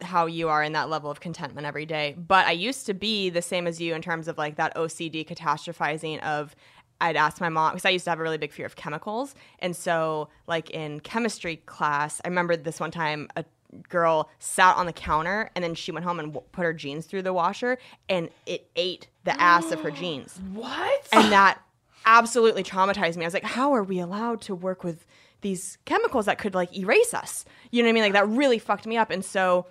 [0.00, 3.30] how you are in that level of contentment every day, but I used to be
[3.30, 6.54] the same as you in terms of like that OCD catastrophizing of
[7.00, 9.34] I'd ask my mom because I used to have a really big fear of chemicals.
[9.58, 13.44] And so like in chemistry class, I remember this one time a
[13.88, 17.06] girl sat on the counter and then she went home and w- put her jeans
[17.06, 20.38] through the washer and it ate the ass of her jeans.
[20.52, 21.08] what?
[21.12, 21.60] and that
[22.04, 23.24] absolutely traumatized me.
[23.24, 25.06] I was like, how are we allowed to work with
[25.40, 27.44] these chemicals that could like erase us?
[27.70, 28.02] You know what I mean?
[28.02, 29.10] Like that really fucked me up.
[29.10, 29.66] And so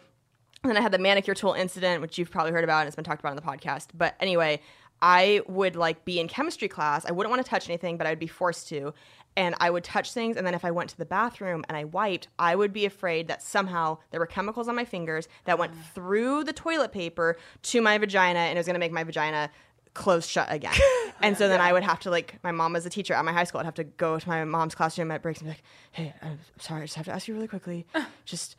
[0.63, 2.95] and then I had the manicure tool incident, which you've probably heard about and it's
[2.95, 3.87] been talked about on the podcast.
[3.95, 4.61] But anyway,
[5.01, 7.05] I would like be in chemistry class.
[7.05, 8.93] I wouldn't want to touch anything, but I'd be forced to.
[9.37, 10.35] And I would touch things.
[10.35, 13.27] And then if I went to the bathroom and I wiped, I would be afraid
[13.27, 15.83] that somehow there were chemicals on my fingers that went mm.
[15.93, 19.49] through the toilet paper to my vagina and it was going to make my vagina
[19.93, 20.73] close shut again.
[21.21, 23.31] and so then I would have to like my mom was a teacher at my
[23.31, 23.59] high school.
[23.59, 26.39] I'd have to go to my mom's classroom at breaks and be like, "Hey, I'm
[26.59, 27.85] sorry, I just have to ask you really quickly.
[28.25, 28.55] Just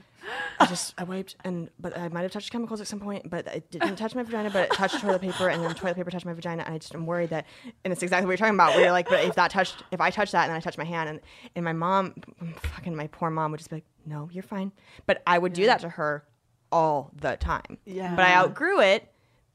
[0.60, 3.46] I just I wiped and but I might have touched chemicals at some point, but
[3.46, 6.26] it didn't touch my vagina, but it touched toilet paper and then toilet paper touched
[6.26, 7.46] my vagina and I just am worried that
[7.84, 8.74] and it's exactly what you're talking about.
[8.74, 10.78] Where you're like, but if that touched if I touched that and then I touched
[10.78, 11.20] my hand and
[11.56, 12.14] and my mom
[12.56, 14.72] fucking my poor mom would just be like, No, you're fine.
[15.06, 16.24] But I would do that to her
[16.70, 17.78] all the time.
[17.84, 18.14] Yeah.
[18.14, 19.08] But I outgrew it.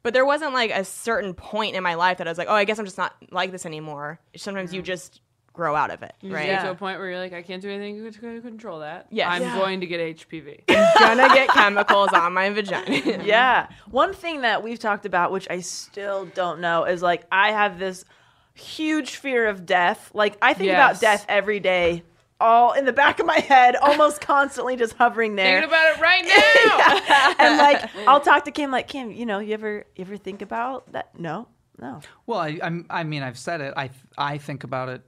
[0.04, 2.54] But there wasn't like a certain point in my life that I was like, oh,
[2.54, 4.22] I guess I'm just not like this anymore.
[4.38, 5.20] Sometimes you just
[5.58, 6.46] grow out of it, You right?
[6.46, 9.08] get to a point where you're like, I can't do anything to to control that.
[9.10, 9.28] Yes.
[9.30, 9.58] I'm Yeah.
[9.58, 10.62] going to get HPV.
[10.70, 12.86] I'm Gonna get chemicals on my vagina.
[13.26, 13.68] Yeah.
[13.92, 17.78] One thing that we've talked about, which I still don't know, is like I have
[17.80, 18.06] this
[18.54, 20.12] huge fear of death.
[20.14, 22.04] Like I think about death every day,
[22.40, 25.62] all in the back of my head, almost constantly just hovering there.
[25.62, 26.24] Thinking about it right
[27.38, 27.46] now.
[27.46, 30.42] and like I'll talk to Kim, like Kim, you know, you ever you ever think
[30.42, 31.18] about that?
[31.20, 31.48] No,
[31.80, 32.02] no.
[32.26, 33.74] Well, I, I'm, I mean, I've said it.
[33.78, 35.02] I, I think about it.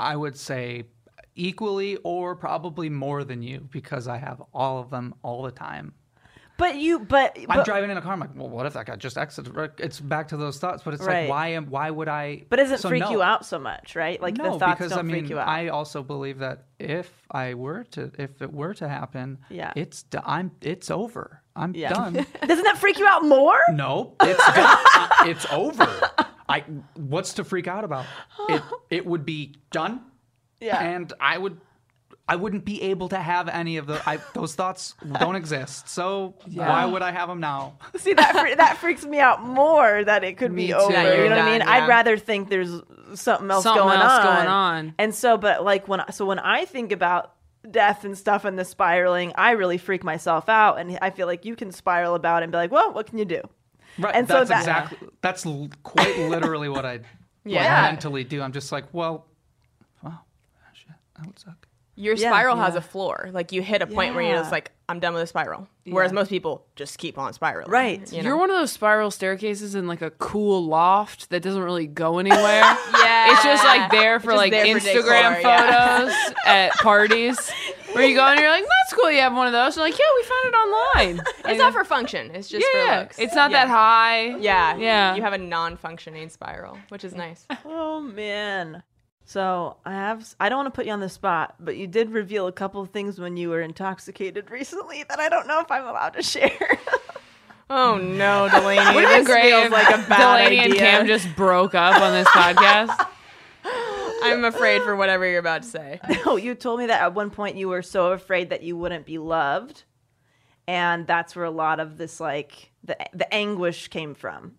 [0.00, 0.84] I would say
[1.34, 5.92] equally or probably more than you because I have all of them all the time.
[6.56, 8.12] But you, but, I'm but driving in a car.
[8.12, 9.56] I'm like, well, what if that guy just exited?
[9.78, 11.22] It's back to those thoughts, but it's Right.
[11.22, 12.44] like, why am, why would I?
[12.48, 13.10] but does it so freak no.
[13.10, 14.22] you out so much, right?
[14.22, 15.48] Like no, the thoughts because don't I mean, freak you out.
[15.48, 19.72] I also believe that if I were to, if it were to happen, Yeah.
[19.74, 21.42] it's, do- I'm, it's over.
[21.56, 21.92] I'm Yeah.
[21.92, 22.12] done.
[22.46, 23.58] Doesn't that freak you out more?
[23.72, 24.78] No, it's done.
[25.28, 25.90] It's over.
[26.48, 28.06] I what's to freak out about?
[28.48, 30.00] It it would be done.
[30.60, 30.78] Yeah.
[30.80, 31.60] And I would
[32.26, 35.88] I wouldn't be able to have any of the I, those thoughts don't exist.
[35.90, 37.76] So why would I have them now?
[37.96, 40.78] See that fre- that freaks me out more that it could Me be too.
[40.78, 40.92] over.
[40.92, 41.58] That You you're know what I mean?
[41.60, 42.70] done, I'd rather think there's
[43.14, 44.22] something else Something going else on.
[44.36, 44.94] going on.
[44.98, 47.32] And so, but like when so when I think about
[47.70, 51.44] death and stuff and the spiraling, I really freak myself out, and I feel like
[51.44, 53.42] you can spiral about it and be like, well, what can you do?
[53.98, 54.14] Right.
[54.14, 57.00] And so that's that- exactly that's l- quite literally what I
[57.44, 57.82] Yeah.
[57.82, 58.42] mentally do.
[58.42, 59.26] I'm just like, well,
[60.02, 60.20] wow,
[60.72, 61.66] shit, that would suck.
[61.96, 62.30] Your Yeah.
[62.30, 63.28] spiral has a floor.
[63.32, 65.68] Like you hit a point where you're just like, I'm done with the spiral.
[65.86, 67.70] Whereas most people just keep on spiraling.
[67.70, 68.10] Right.
[68.12, 68.30] You know?
[68.30, 72.18] You're one of those spiral staircases in like a cool loft that doesn't really go
[72.18, 72.42] anywhere.
[72.42, 73.32] yeah.
[73.32, 75.98] It's just like there for Just like there for Instagram decor, yeah.
[76.00, 77.52] photos at parties
[77.94, 79.10] where you go and you're like, that's cool.
[79.10, 79.76] You have one of those.
[79.76, 81.24] And like, yeah, we found it online.
[81.46, 82.30] It's not for function.
[82.34, 83.18] It's just yeah, for looks.
[83.18, 83.64] it's not Yeah.
[83.66, 84.36] that high.
[84.38, 84.76] Yeah.
[84.76, 85.14] Yeah.
[85.14, 87.46] You have a non-functioning spiral, which is nice.
[87.64, 88.82] Oh man.
[89.26, 92.10] So I have I don't want to put you on the spot, but you did
[92.10, 95.70] reveal a couple of things when you were intoxicated recently that I don't know if
[95.70, 96.50] I'm allowed to share.
[97.70, 98.94] Oh no, Delanie.
[98.94, 100.74] Would it be this great feels if like a bad Delanie and.
[100.74, 103.08] Cam just broke up on this podcast?
[104.22, 106.00] I'm afraid for whatever you're about to say.
[106.26, 109.06] no, you told me that at one point you were so afraid that you wouldn't
[109.06, 109.84] be loved,
[110.66, 114.52] and that's where a lot of this like the the anguish came from.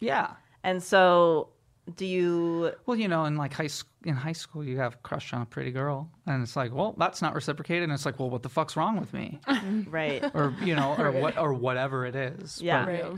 [0.00, 0.32] Yeah.
[0.64, 1.48] And so,
[1.96, 2.72] do you?
[2.86, 5.42] Well, you know, in like high school, in high school, you have a crush on
[5.42, 8.42] a pretty girl, and it's like, well, that's not reciprocated, and it's like, well, what
[8.42, 9.40] the fuck's wrong with me,
[9.88, 10.24] Right.
[10.34, 12.60] or you know, or what, or whatever it is.
[12.62, 12.84] Yeah.
[12.84, 13.14] But-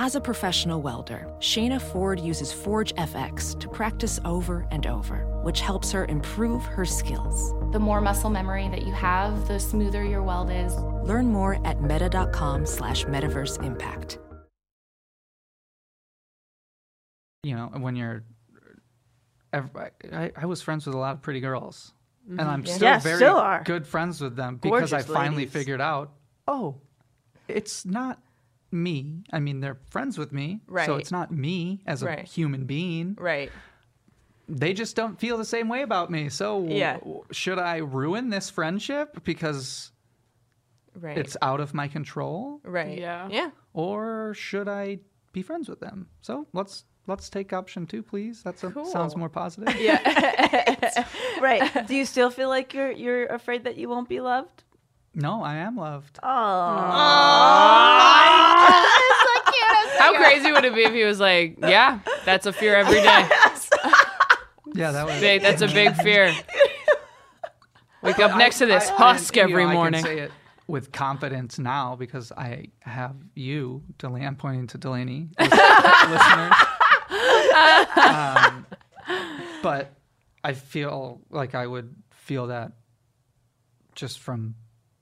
[0.00, 5.90] As a professional welder, Shayna Ford uses ForgeFX to practice over and over, which helps
[5.90, 7.52] her improve her skills.
[7.72, 10.72] The more muscle memory that you have, the smoother your weld is.
[11.02, 14.20] Learn more at meta.com slash metaverse impact.
[17.42, 18.22] you know, when you're,
[19.52, 19.74] ev-
[20.12, 21.92] I, I was friends with a lot of pretty girls,
[22.28, 22.72] and I'm mm-hmm.
[22.72, 23.64] still Yeah, very still are.
[23.64, 25.52] good friends with them because I finally ladies.
[25.54, 26.12] figured out,
[26.46, 26.76] oh,
[27.48, 28.20] it's not
[28.70, 29.24] me.
[29.32, 30.86] I mean, they're friends with me, Right.
[30.86, 32.24] so it's not me as a Right.
[32.26, 33.16] human being.
[33.18, 33.50] Right.
[34.48, 36.28] They just don't feel the same way about me.
[36.30, 36.94] So, Yeah.
[36.98, 39.92] w- should I ruin this friendship because
[40.94, 41.16] Right.
[41.18, 42.98] it's out of my control, right.
[42.98, 43.28] Yeah.
[43.30, 43.50] Yeah.
[43.74, 44.98] or should I
[45.32, 46.08] be friends with them?
[46.22, 46.84] So let's.
[47.06, 48.42] Let's take option two, please.
[48.42, 49.74] That sounds more positive.
[49.80, 49.98] Yeah.
[51.40, 51.86] right.
[51.86, 54.64] Do you still feel like you're you're afraid that you won't be loved?
[55.14, 56.18] No, I am loved.
[59.98, 63.28] How crazy would it be if he was like, yeah, that's a fear every day.
[64.74, 65.18] Yeah, that was.
[65.18, 66.32] Big, that's a big fear.
[68.02, 70.04] Wake up next to this I- I- husk you every know, morning.
[70.04, 70.30] I can say it
[70.66, 74.26] with confidence now because I have you, Delanie.
[74.26, 75.50] I'm pointing to Delanie, lis-
[76.10, 76.52] listeners.
[77.96, 78.66] Um,
[79.62, 79.94] but
[80.44, 82.72] I feel like I would feel that
[83.94, 84.54] just from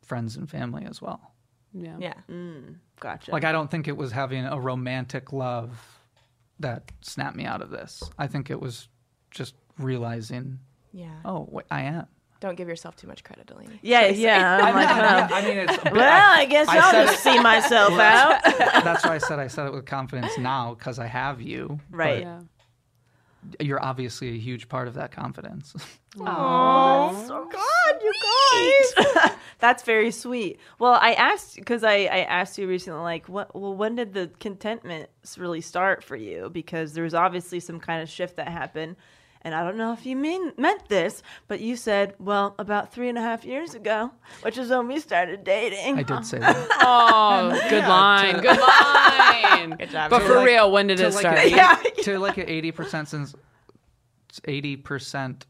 [0.05, 1.33] friends and family as well.
[1.79, 1.97] Yeah.
[1.99, 2.15] Yeah.
[2.31, 3.31] Mm, gotcha.
[3.33, 5.79] Like I don't think it was having a romantic love
[6.61, 8.03] that snapped me out of this.
[8.19, 8.89] I think it was
[9.31, 10.59] just realizing,
[10.93, 11.11] Yeah.
[11.25, 12.07] oh, wait, I am.
[12.41, 13.79] Don't give yourself too much credit, Delanie.
[13.83, 14.59] yeah, yeah.
[14.62, 15.35] I'm like, Yeah, huh.
[15.35, 15.85] I mean, it's.
[15.93, 18.43] well, I guess I I'll said just see myself out.
[18.85, 21.81] That's why I said I said it with confidence now because I have you.
[21.91, 22.21] Right.
[22.23, 22.41] Yeah.
[23.50, 25.74] But You're obviously a huge part of that confidence.
[26.18, 28.12] Oh, so God, you
[29.12, 29.32] guys.
[29.59, 30.59] That's very sweet.
[30.78, 33.54] Well, I asked because I, I asked you recently, like, what?
[33.54, 36.48] Well, when did the contentment really start for you?
[36.50, 38.96] Because there was obviously some kind of shift that happened,
[39.46, 43.09] and I don't know if you mean meant this, but you said, well, about three
[43.09, 44.11] and a half years ago,
[44.42, 45.96] which is when we started dating.
[45.98, 46.56] I did say that.
[46.82, 48.40] Oh, good line.
[48.40, 48.59] Good
[49.70, 49.78] line.
[49.78, 50.11] Good job.
[50.11, 51.38] But To for like- real, when did it like start?
[51.38, 51.80] a- Yeah.
[52.02, 53.37] to like an eighty percent since
[54.46, 55.46] eighty percent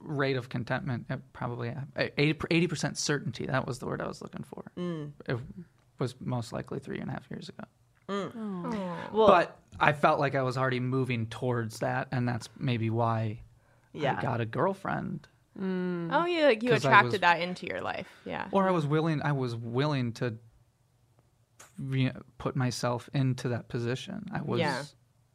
[0.00, 3.46] rate of contentment, probably uh, 80 percent certainty.
[3.46, 4.64] That was the word I was looking for.
[4.78, 5.12] Mm.
[5.28, 5.36] It
[5.98, 7.64] was most likely three and a half years ago.
[9.12, 13.40] Well, but I felt like I was already moving towards that, and that's maybe why
[13.92, 14.16] yeah.
[14.18, 15.26] I got a girlfriend.
[15.60, 16.10] Mm.
[16.12, 18.08] Oh, you like you 'Cause I attracted was- that into your life.
[18.24, 18.48] Yeah.
[18.52, 19.20] or I was willing.
[19.22, 20.36] I was willing to
[21.90, 24.26] you know, put myself into that position.
[24.32, 24.60] I was.
[24.60, 24.82] Yeah.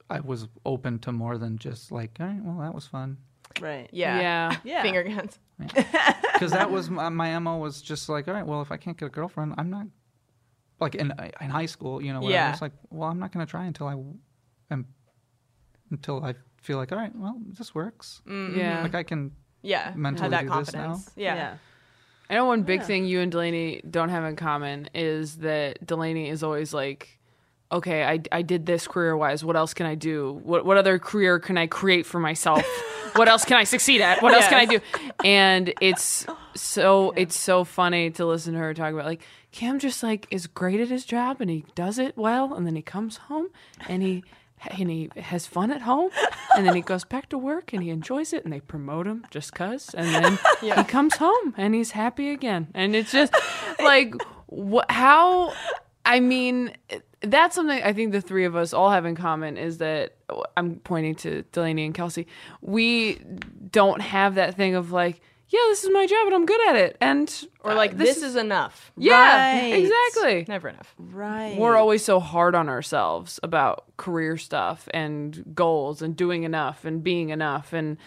[0.10, 3.18] I was open to more than just like, all right, well, that was fun.
[3.60, 3.90] Right.
[3.92, 4.20] Yeah.
[4.20, 4.58] Yeah.
[4.64, 4.82] Yeah.
[4.84, 5.40] Finger guns.
[5.58, 8.98] Because that was my, my mo was just like, all right, well, if I can't
[8.98, 9.88] get a girlfriend, I'm not
[10.80, 12.20] like in in high school, you know.
[12.20, 12.34] Whatever.
[12.34, 12.52] Yeah.
[12.52, 13.96] It's like, well, I'm not going to try until I
[14.72, 14.88] am
[15.92, 18.22] until I feel like, all right, well, this works.
[18.28, 18.60] Mm-hmm.
[18.60, 18.82] Yeah.
[18.82, 19.32] Like I can.
[19.62, 19.94] Yeah.
[19.96, 20.88] Mentally Have that do this now?
[20.88, 21.12] confidence.
[21.16, 21.58] Yeah.
[22.30, 26.30] I know one big thing you and Delanie don't have in common is that Delanie
[26.32, 27.20] is always like,
[27.72, 29.44] okay, I, I did this career wise.
[29.44, 30.42] What else can I do?
[30.44, 32.66] What what other career can I create for myself?
[33.16, 34.24] what else can I succeed at?
[34.24, 34.80] What else can I do?
[35.24, 39.78] And it's oh, so it's so funny to listen to her talk about like Cam
[39.78, 42.82] just like is great at his job and he does it well, and then he
[42.82, 43.48] comes home
[43.88, 44.24] and he
[44.72, 46.10] and he has fun at home,
[46.56, 49.26] and then he goes back to work and he enjoys it, and they promote him
[49.30, 53.34] just cause, and then he comes home and he's happy again, and it's just
[53.80, 54.14] like
[54.52, 55.54] wh- how.
[56.08, 56.72] I mean,
[57.22, 60.14] that's something I think the three of us all have in common is that
[60.56, 62.28] I'm pointing to Delanie and Kelsey.
[62.62, 63.20] We
[63.72, 66.76] don't have that thing of like, yeah, this is my job and I'm good at
[66.76, 68.92] it, and Or uh, like this, is enough.
[68.98, 69.74] yeah, Right.
[69.74, 70.46] exactly.
[70.48, 70.94] Never enough.
[70.98, 71.56] Right.
[71.58, 77.04] We're always so hard on ourselves about career stuff and goals and doing enough and
[77.04, 77.74] being enough.
[77.74, 77.98] And,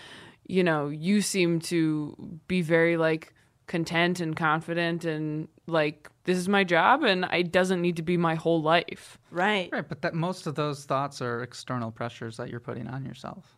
[0.46, 2.16] you know, you seem to
[2.48, 3.33] be very like
[3.66, 8.16] content and confident and like, this is my job and it doesn't need to be
[8.16, 9.18] my whole life.
[9.31, 9.68] right.
[9.70, 13.55] Right, but that most of those thoughts are external pressures that you're putting on yourself.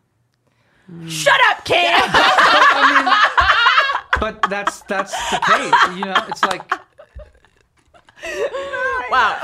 [0.92, 1.08] Mm.
[1.08, 2.10] Shut up, Cam.
[4.20, 5.96] But that's that's the case.
[5.96, 6.70] You know, it's like
[9.10, 9.40] Wow.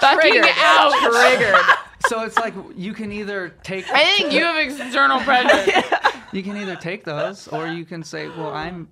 [0.00, 0.92] Fucking out.
[1.00, 1.76] Triggered.
[2.08, 5.82] so it's like you can either take I think you have external pressure.
[6.32, 8.88] you can either take those or you can say, well, I'm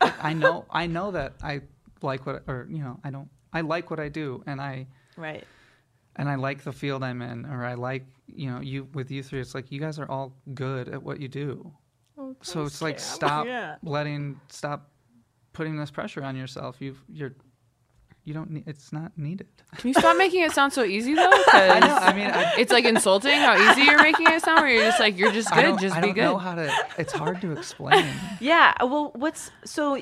[0.00, 1.60] I know I know that I
[2.02, 5.44] like what or you know, I don't I like what I do and I right.
[6.16, 9.22] and I like the field I'm in, or I like, you know, you with you
[9.22, 9.40] three.
[9.40, 11.72] It's like you guys are all good at what you do.
[12.42, 13.76] So it's like stop Yeah.
[13.82, 14.90] letting, stop
[15.52, 16.76] putting this pressure on yourself.
[16.80, 17.34] You've you're
[18.24, 18.64] you don't need.
[18.68, 19.48] It's not needed.
[19.78, 21.28] Can you stop making it sound so easy though?
[21.28, 21.96] 'Cause I know.
[21.96, 24.60] I mean, I, it's like insulting how easy you're making it sound.
[24.60, 26.22] Where you're just like, you're just I good, don't, just I be don't good.
[26.22, 26.72] know how to.
[26.98, 28.06] It's hard to explain.
[28.40, 28.74] Yeah.
[28.80, 29.96] Well, what's so?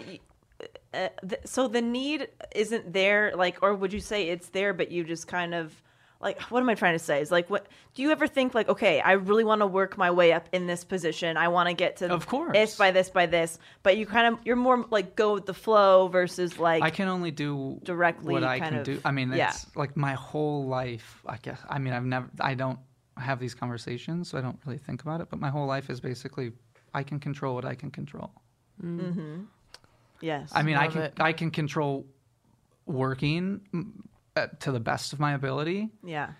[0.92, 4.90] Uh, th- so the need isn't there, like, or would you say it's there, but
[4.90, 5.72] you just kind of
[6.20, 7.20] like, what am I trying to say?
[7.22, 10.11] Is like, what do you ever think like, okay, I really want to work my
[10.11, 11.38] way up in this position.
[11.38, 12.52] I want to get to Of course.
[12.52, 15.54] this by this by this, but you kind of you're more like go with the
[15.54, 19.00] flow versus like I can only do directly what I kind can of- do.
[19.04, 19.48] I mean, yeah.
[19.48, 21.22] it's like my whole life.
[21.26, 21.59] I guess.
[21.68, 22.28] I mean, I've never.
[22.38, 22.78] I don't
[23.16, 25.28] have these conversations, so I don't really think about it.
[25.30, 26.52] But my whole life is basically,
[26.92, 28.30] I can control what I can control.
[28.83, 29.42] mm-hmm.
[30.20, 30.50] yes.
[30.52, 31.14] I mean, I can it.
[31.18, 32.06] I can control
[32.87, 33.61] working
[34.40, 36.31] Uh, to the best of my ability, yeah.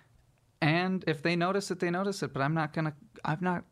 [0.63, 2.33] and if they notice it, they notice it.
[2.33, 2.95] But I'm not gonna.
[3.25, 3.65] I'm not.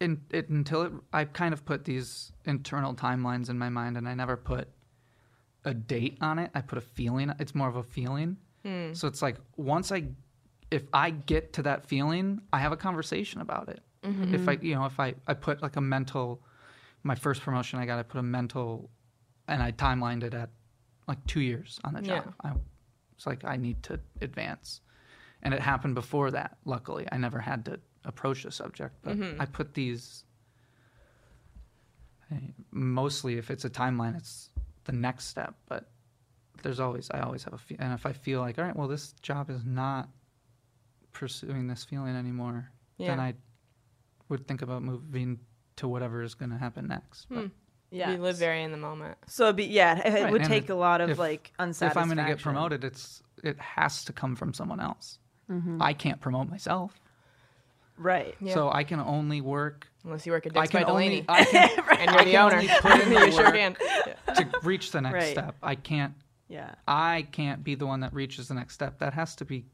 [0.00, 4.08] In it until it, I kind of put these internal timelines in my mind, and
[4.08, 4.68] I never put
[5.64, 6.50] a date on it.
[6.54, 7.32] I put a feeling.
[7.38, 8.38] It's more of a feeling.
[8.64, 8.92] Hmm.
[8.92, 10.04] So it's like once I,
[10.70, 13.80] if I get to that feeling, I have a conversation about it.
[14.02, 14.34] Mm-hmm.
[14.34, 16.42] If I, you know, if I, I put like a mental,
[17.02, 18.90] my first promotion I got, I put a mental,
[19.48, 20.50] and I timelined it at
[21.06, 22.34] like two years on the job.
[22.42, 22.52] I,
[23.20, 24.80] it's like I need to advance,
[25.42, 26.56] and it happened before that.
[26.64, 29.38] Luckily, I never had to approach the subject, but mm-hmm.
[29.38, 30.24] I put these.
[32.32, 34.48] I- Mostly, if it's a timeline, it's
[34.84, 35.54] the next step.
[35.68, 35.90] But
[36.62, 38.88] there's always, I always have a feel, and if I feel like, all right, well,
[38.88, 40.08] this job is not
[41.12, 42.70] pursuing this feeling anymore,
[43.08, 43.34] then I
[44.30, 45.40] would think about moving
[45.76, 47.26] to whatever is going to happen next.
[47.28, 47.46] But hmm.
[47.90, 48.10] Yeah.
[48.10, 49.18] We live very in the moment.
[49.26, 51.18] So it'd be yeah, it, it Right, would and take if- a lot of if-
[51.18, 51.96] like if.
[51.96, 55.18] I'm going to get promoted, it's it has to come from someone else.
[55.50, 55.82] Mm-hmm.
[55.82, 56.92] I can't promote myself,
[57.96, 58.36] right?
[58.48, 59.88] so I can only work.
[60.04, 61.24] Unless you work at I Dicks by can only Delanie.
[61.28, 62.56] I can, and you're I the can owner.
[62.56, 63.76] only put in the you sure work can.
[64.36, 65.32] to reach the next Right.
[65.32, 65.56] step.
[65.62, 66.14] I can't.
[66.48, 68.98] Yeah, I can't be the one that reaches the next step.
[68.98, 69.64] That has to be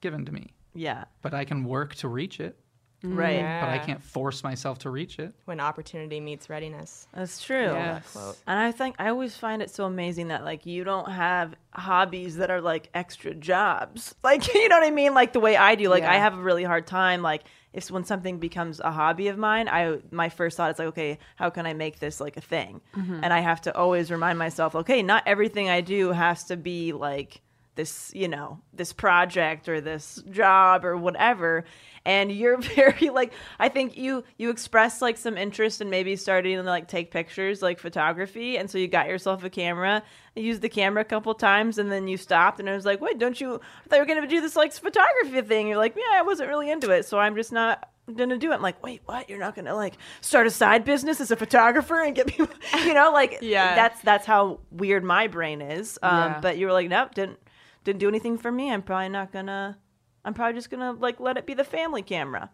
[0.00, 0.52] given to me.
[0.74, 2.56] yeah, But I can work to reach it.
[3.02, 3.40] Right.
[3.40, 5.32] Mm, but I can't force myself to reach it.
[5.44, 7.06] When opportunity meets readiness.
[7.14, 7.72] That's true.
[7.72, 8.16] Yes.
[8.46, 12.36] And I think I always find it so amazing that like you don't have hobbies
[12.36, 14.14] that are like extra jobs.
[14.30, 15.14] Like you know what I mean?
[15.14, 15.88] Like the way I do.
[15.88, 19.38] Like I have a really hard time like if when something becomes a hobby of
[19.38, 22.40] mine, I my first thought is like, okay, how can I make this like a
[22.40, 22.80] thing?
[22.96, 23.20] Mm-hmm.
[23.22, 26.92] And I have to always remind myself, okay, not everything I do has to be
[26.92, 27.40] like
[27.74, 31.64] this, you know, this project or this job or whatever.
[32.04, 36.56] And you're very like I think you you expressed like some interest in maybe starting
[36.56, 40.02] to like take pictures like photography and so you got yourself a camera
[40.34, 43.02] you used the camera a couple times and then you stopped and I was like
[43.02, 45.94] wait don't you I thought you were gonna do this like photography thing you're like
[45.94, 48.82] yeah I wasn't really into it so I'm just not gonna do it I'm like
[48.82, 52.26] wait what you're not gonna like start a side business as a photographer and get
[52.34, 52.48] people
[52.82, 53.74] you know like Yeah.
[53.74, 56.40] that's that's how weird my brain is um Yeah.
[56.40, 57.38] but you were like nope didn't
[57.84, 59.78] didn't do anything for me I'm probably not gonna
[60.24, 62.50] I'm probably just gonna like let it be the family camera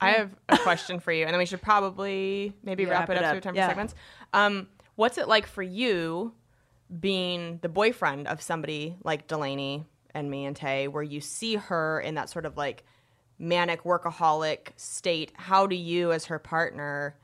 [0.00, 3.14] I have a question for you, and then we should probably maybe Yeah, wrap it
[3.14, 3.34] wrap it up so we up.
[3.34, 3.66] have time Yeah.
[3.66, 3.94] for segments.
[4.32, 6.34] Um, what's it like for you
[7.00, 11.98] being the boyfriend of somebody like Delanie and me and Tay, where you see her
[12.00, 12.84] in that sort of like
[13.40, 15.32] manic workaholic state?
[15.34, 17.16] How do you, as her partner,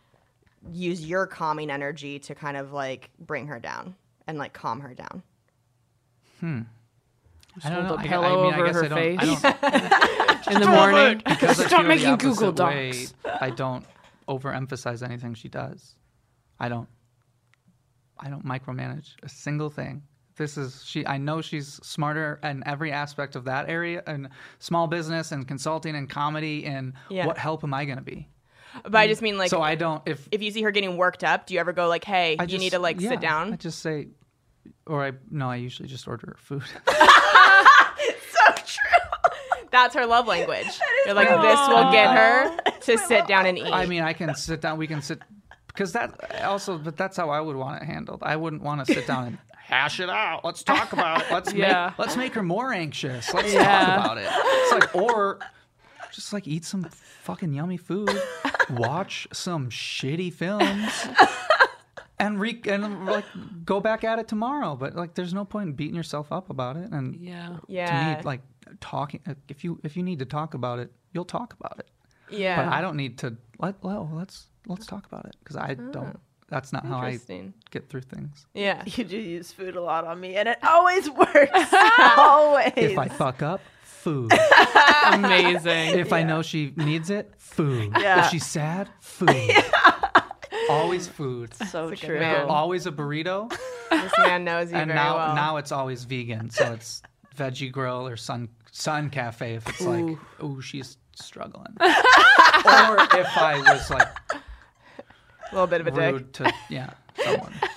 [0.73, 3.95] use your calming energy to kind of like bring her down
[4.27, 5.23] and like calm her down?
[7.63, 7.95] I don't hold know.
[7.95, 9.43] a I- I pillow mean, I over guess her I don't- I face.
[9.43, 11.19] don't- in the morning.
[11.27, 13.15] because I Stop feel making the Google opposite way, Docs.
[13.43, 13.87] I don't
[14.29, 15.95] overemphasize anything she does.
[16.59, 16.89] I don't.
[18.19, 20.03] I don't micromanage a single thing.
[20.37, 21.07] This is she.
[21.07, 24.29] I know she's smarter in every aspect of that area, and
[24.59, 27.27] small business, and consulting, and comedy, and Yeah.
[27.27, 28.29] what help am I going to be?
[28.83, 30.03] But I just mean like so I don't.
[30.07, 32.43] If if you see her getting worked up, do you ever go like, "Hey, I
[32.43, 33.53] you just, need to like yeah, sit down"?
[33.53, 34.09] I just say,
[34.87, 35.49] or I no.
[35.51, 36.63] I usually just order her food.
[39.75, 40.69] That's her love language.
[41.05, 43.67] You're like, this will get her to sit down and eat.
[43.73, 44.79] I mean, I can sit down.
[44.79, 45.21] We can sit
[45.67, 48.21] because that also, but that's how I would want it handled.
[48.23, 50.45] I wouldn't want to sit down and hash it out.
[50.45, 51.27] Let's talk about it.
[51.33, 51.87] Let's Yeah.
[51.89, 53.35] make let's make her more anxious.
[53.35, 53.65] Let's Yeah.
[53.65, 54.29] talk about it.
[54.31, 55.41] It's like or
[56.13, 58.17] just like eat some fucking yummy food,
[58.71, 61.09] watch some shitty films.
[62.19, 63.25] And re- and like
[63.65, 66.77] go back at it tomorrow, but like there's no point in beating yourself up about
[66.77, 66.91] it.
[66.93, 67.49] And Yeah.
[67.49, 68.41] to yeah, me, like
[68.81, 71.89] talking, if you if you need to talk about it, you'll talk about it
[72.31, 72.65] yeah.
[72.65, 75.91] but I don't need to let well let's let's talk about it because I oh.
[75.93, 77.19] don't that's not how I
[77.71, 78.47] get through things.
[78.53, 78.83] Yeah.
[78.97, 81.75] You do use food a lot on me, and it always works.
[82.19, 82.73] always.
[82.77, 84.31] If I fuck up, food.
[85.13, 85.99] Amazing.
[85.99, 87.97] if I know she needs it, food.
[87.99, 88.27] Yeah.
[88.27, 89.51] If she's sad, food.
[90.69, 91.55] Always food.
[91.55, 92.19] so That's a true.
[92.19, 92.47] man.
[92.49, 93.51] Always a burrito,
[93.91, 95.35] This man knows you and very now well.
[95.35, 96.51] now it's always vegan.
[96.51, 97.03] So it's
[97.37, 101.75] veggie grill or sun sun cafe if it's like ooh she's struggling.
[101.81, 104.41] or if I was like a
[105.53, 106.33] little bit of a dick.
[106.35, 106.91] to yeah
[107.23, 107.53] someone.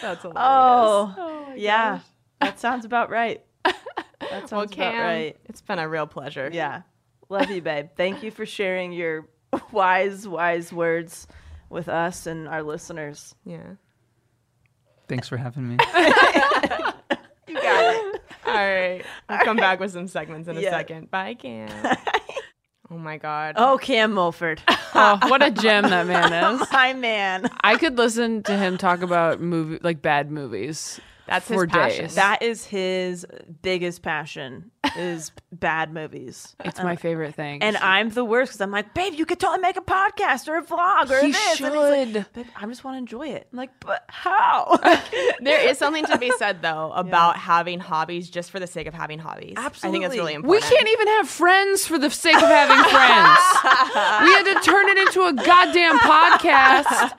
[0.00, 0.36] That's hilarious.
[0.36, 2.00] Oh, oh yeah.
[2.40, 3.42] That sounds about right.
[3.64, 5.36] That sounds well, about right.
[5.46, 6.50] it's been a real pleasure.
[6.52, 6.82] Yeah.
[7.28, 7.88] Love you, babe.
[7.96, 9.28] Thank you for sharing your
[9.72, 11.26] wise, wise words
[11.70, 13.34] with us and our listeners.
[13.44, 13.74] Yeah.
[15.08, 15.76] Thanks for having me.
[17.48, 18.22] You got it.
[18.46, 19.02] All right.
[19.30, 20.68] We'll come back with some segments in a Yeah.
[20.70, 21.10] second.
[21.10, 21.70] Bye, Cam.
[22.90, 23.54] oh my God.
[23.56, 24.60] Oh, Cam Mulford.
[24.94, 26.70] Oh, what a gem that man is.
[26.70, 27.48] My man.
[27.62, 31.00] I could listen to him talk about movie like bad movies.
[31.28, 32.04] That's his for passion.
[32.06, 32.14] days.
[32.14, 33.24] That is his
[33.62, 36.56] biggest passion is bad movies.
[36.64, 37.62] It's my favorite thing.
[37.62, 40.56] And I'm the worst because I'm like, babe, you could totally make a podcast or
[40.56, 41.60] a vlog or He this.
[41.60, 42.32] And he's like, should.
[42.32, 43.46] babe, I just want to enjoy it.
[43.52, 44.78] I'm like, but how?
[45.40, 48.94] There is something to be said though about having hobbies just for the sake of
[48.94, 49.54] having hobbies.
[49.56, 49.88] Absolutely.
[49.88, 50.64] I think that's really important.
[50.70, 53.38] we can't even have friends for the sake of having friends.
[54.24, 57.12] we had to turn it into a goddamn podcast.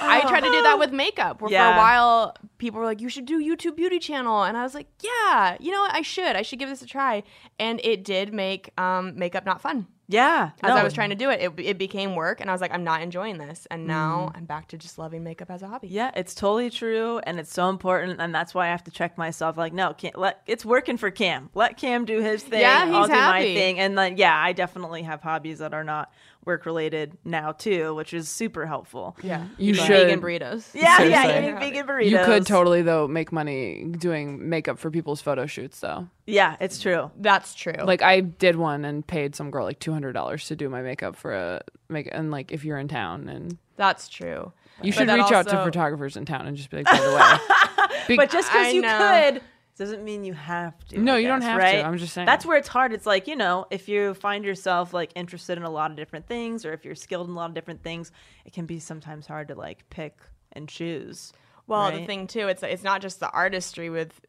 [0.00, 1.40] I tried to do that with makeup.
[1.40, 4.62] Where for a while, people were like, "You should do YouTube beauty channel," and I
[4.62, 5.94] was like, "Yeah, you know what?
[5.94, 6.36] I should.
[6.36, 7.22] I should give this a try."
[7.58, 9.86] And it did make um, makeup not fun.
[10.08, 10.50] Yeah.
[10.62, 12.72] As I was trying to do it, it, it became work, and I was like,
[12.72, 14.38] "I'm not enjoying this." And now mm-hmm.
[14.38, 15.88] I'm back to just loving makeup as a hobby.
[15.88, 19.18] Yeah, it's totally true, and it's so important, and that's why I have to check
[19.18, 19.58] myself.
[19.58, 21.50] Like, no, can't let it's working for Cam.
[21.54, 22.60] Let Cam do his thing.
[22.60, 23.54] Yeah, he's I'll do my happy.
[23.54, 26.10] thing, and then yeah, I definitely have hobbies that are not
[26.44, 29.16] work related now too, which is super helpful.
[29.22, 30.06] Yeah, You Eating should.
[30.06, 30.74] vegan burritos.
[30.74, 32.10] Yeah, yeah, eating vegan burritos.
[32.10, 36.08] You could totally though make money doing makeup for people's photo shoots though.
[36.30, 37.10] Yeah, it's true.
[37.18, 37.72] That's true.
[37.82, 40.82] Like I did one and paid some girl like two hundred dollars to do my
[40.82, 44.52] makeup for a make and like if you're in town and that's true.
[44.82, 46.86] you But should that reach out to also- photographers in town and just be like
[46.86, 47.96] by the way.
[48.08, 49.30] Be- But just I because you know.
[49.32, 49.42] could
[49.78, 50.98] doesn't mean you have to.
[50.98, 51.64] No, I you don't guess, have to.
[51.64, 51.84] right?
[51.84, 52.26] I'm just saying.
[52.26, 52.92] That's where it's hard.
[52.92, 56.26] It's like, you know, if you find yourself like interested in a lot of different
[56.26, 58.10] things or if you're skilled in a lot of different things,
[58.44, 60.18] it can be sometimes hard to like pick
[60.52, 61.32] and choose.
[61.68, 62.06] Well, the right?
[62.06, 64.20] thing too, it's it's not just the artistry with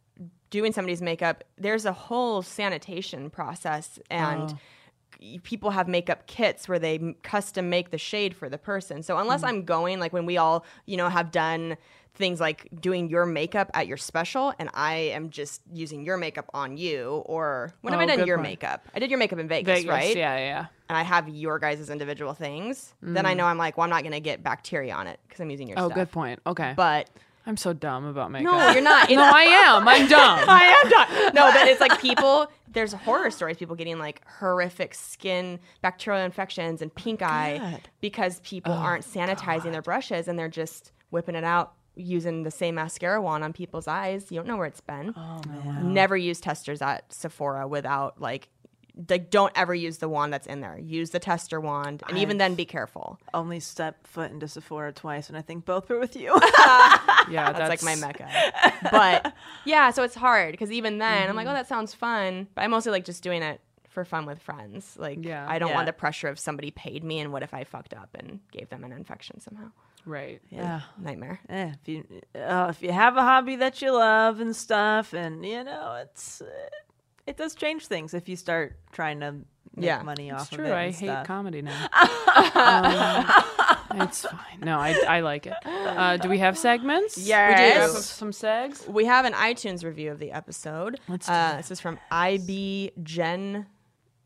[0.49, 1.43] doing somebody's makeup.
[1.57, 4.57] There's a whole sanitation process, and oh.
[5.21, 9.03] y- people have makeup kits where they custom make the shade for the person.
[9.03, 9.47] So unless mm.
[9.49, 11.77] I'm going, like when we all, you know, have done
[12.15, 16.49] things like doing your makeup at your special, and I am just using your makeup
[16.53, 18.49] on you, or when have Oh, I done your point.
[18.49, 18.87] makeup?
[18.93, 20.17] I did your makeup in Vegas, Vegas, right?
[20.17, 20.65] Yeah, yeah.
[20.89, 22.95] And I have your guys' individual things.
[23.01, 23.37] Then I mm.
[23.37, 25.67] know I'm like, well, I'm not going to get bacteria on it because I'm using
[25.67, 25.95] your Oh, stuff.
[25.95, 26.39] good point.
[26.47, 26.73] Okay.
[26.75, 27.09] But
[27.49, 28.53] I'm so dumb about makeup.
[28.53, 29.09] no, you're not.
[29.09, 29.87] no, I am.
[29.87, 30.39] I'm dumb.
[30.47, 31.33] I am dumb.
[31.33, 32.45] No, but it's like people.
[32.71, 33.57] There's horror stories.
[33.57, 39.03] People getting like horrific skin bacterial infections and pink oh eye because people oh aren't
[39.03, 43.51] sanitizing their brushes and they're just whipping it out using the same mascara wand on
[43.51, 44.27] people's eyes.
[44.31, 45.15] You don't know where it's been.
[45.17, 45.91] Oh man.
[45.91, 48.49] Never use testers at Sephora without like.
[49.07, 50.77] Like, don't ever use the wand that's in there.
[50.77, 53.19] Use the tester wand, and even then, be careful.
[53.33, 56.31] Only step foot into Sephora twice, and I think both were with you.
[57.29, 58.27] Yeah, That's, like my mecca.
[58.91, 59.33] but
[59.65, 62.47] yeah, so it's hard because even then I'm like, oh, that sounds fun.
[62.55, 64.95] But I'm mostly like just doing it for fun with friends.
[64.97, 65.45] Like, Yeah.
[65.47, 65.75] I don't Yeah.
[65.75, 68.69] want the pressure of somebody paid me, and what if I fucked up and gave
[68.69, 69.71] them an infection somehow?
[70.05, 70.41] Right.
[70.49, 70.81] Yeah.
[70.97, 71.39] Nightmare.
[71.49, 72.03] Eh, if you
[72.35, 76.41] uh, if you have a hobby that you love and stuff, and you know it's
[76.41, 76.45] uh,
[77.29, 79.31] it does change things if you start trying to
[79.75, 80.01] make Yeah.
[80.01, 80.65] money off It's of true.
[80.67, 80.73] it.
[80.73, 81.27] I hate stuff.
[81.27, 81.87] comedy now.
[83.91, 84.59] Um, it's fine.
[84.61, 85.53] No, I, I like it.
[85.65, 87.17] Uh, do we have segments?
[87.17, 87.49] Yes.
[87.49, 87.61] We do.
[87.79, 88.05] Yes.
[88.05, 88.87] Some, some segs.
[88.87, 90.99] We have an iTunes review of the episode.
[91.07, 93.65] Let's do uh, this is from IB Gen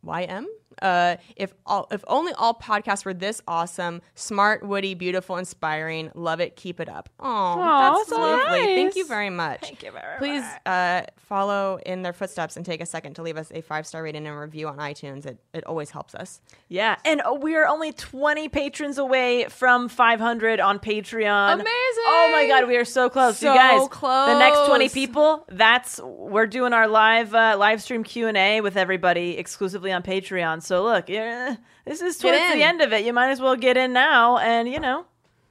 [0.05, 0.45] YM.
[0.81, 6.39] Uh, if all, if only all podcasts were this awesome, smart, witty, beautiful, inspiring, love
[6.39, 7.09] it, keep it up.
[7.19, 7.55] Oh,
[7.97, 8.75] that's so lovely.
[8.75, 9.61] Thank you very much.
[9.61, 10.19] Thank you very much.
[10.19, 13.85] Please uh, follow in their footsteps and take a second to leave us a five
[13.87, 15.25] star rating and review on iTunes.
[15.25, 16.41] It it always helps us.
[16.69, 21.53] Yeah, and uh, we are only 20 patrons away from 500 on Patreon.
[21.53, 21.67] Amazing!
[21.67, 23.37] Oh my god, we are so close.
[23.37, 24.27] So you guys, Close.
[24.27, 29.37] the next 20 people, that's we're doing our live uh, live stream Q&A with everybody
[29.37, 30.62] exclusively on Patreon.
[30.63, 33.05] So look, yeah, this is towards the end of it.
[33.05, 35.05] You might as well get in now and, you know,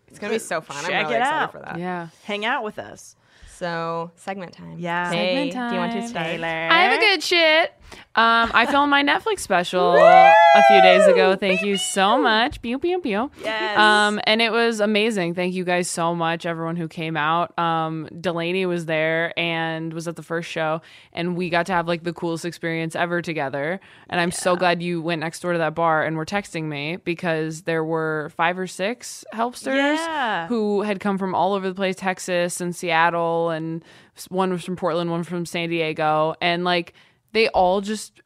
[0.09, 0.77] It's gonna be so fun.
[0.79, 1.53] I'm Check really it excited out.
[1.53, 1.79] for that.
[1.79, 2.09] Yeah.
[2.25, 3.17] hang out with us.
[3.57, 4.77] So segment time.
[4.79, 5.11] Yeah.
[5.11, 6.09] Hey, Segment do you want to time.
[6.09, 6.27] start?
[6.27, 7.73] I have a good shit.
[8.15, 11.35] Um, I filmed my Netflix special a few days ago.
[11.35, 12.61] Thank you so much.
[12.61, 13.31] Pew pew pew.
[13.43, 13.79] Yes.
[13.79, 15.35] Um, and it was amazing.
[15.35, 17.59] Thank you guys so much, everyone who came out.
[17.59, 20.83] Um, Delanie was there and was at the first show,
[21.15, 23.81] and we got to have like the coolest experience ever together.
[24.11, 26.97] And I'm so glad you went next door to that bar and were texting me
[26.97, 30.49] because there were five or six helpsters Yeah.
[30.49, 33.83] who had come from all over the place, Texas and Seattle, and
[34.29, 36.93] one was from Portland, one from San Diego, and like
[37.33, 38.21] they all just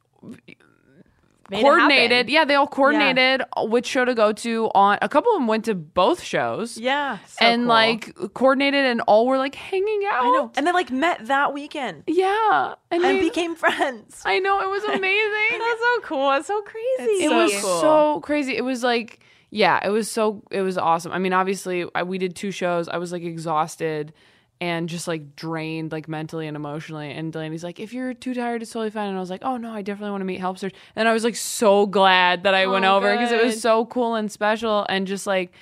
[1.48, 2.28] Made coordinated.
[2.28, 4.66] Yeah, they all coordinated which show to go to.
[4.74, 6.76] On a couple of them went to both shows.
[6.76, 7.18] Yeah.
[7.28, 7.68] so and cool.
[7.68, 10.24] like coordinated, and all were like hanging out.
[10.24, 10.50] I know.
[10.56, 14.22] And they like met that weekend Yeah, and, and made- became friends.
[14.24, 15.58] I know it was amazing.
[15.60, 16.32] That's so cool.
[16.32, 17.24] It's so crazy.
[17.24, 17.80] it so was cool.
[17.80, 18.56] so crazy.
[18.56, 21.12] It was like, yeah, it was so, it was awesome.
[21.12, 22.88] I mean, obviously, I, we did two shows.
[22.88, 24.12] I was like exhausted
[24.60, 27.10] and just like drained, like mentally and emotionally.
[27.12, 29.08] And Delanie's like, if you're too tired, it's totally fine.
[29.08, 30.72] And I was like, oh no, I definitely want to meet Helpsters.
[30.94, 33.84] And I was like so glad that I went Oh, over because it was so
[33.86, 35.52] cool and special and just like.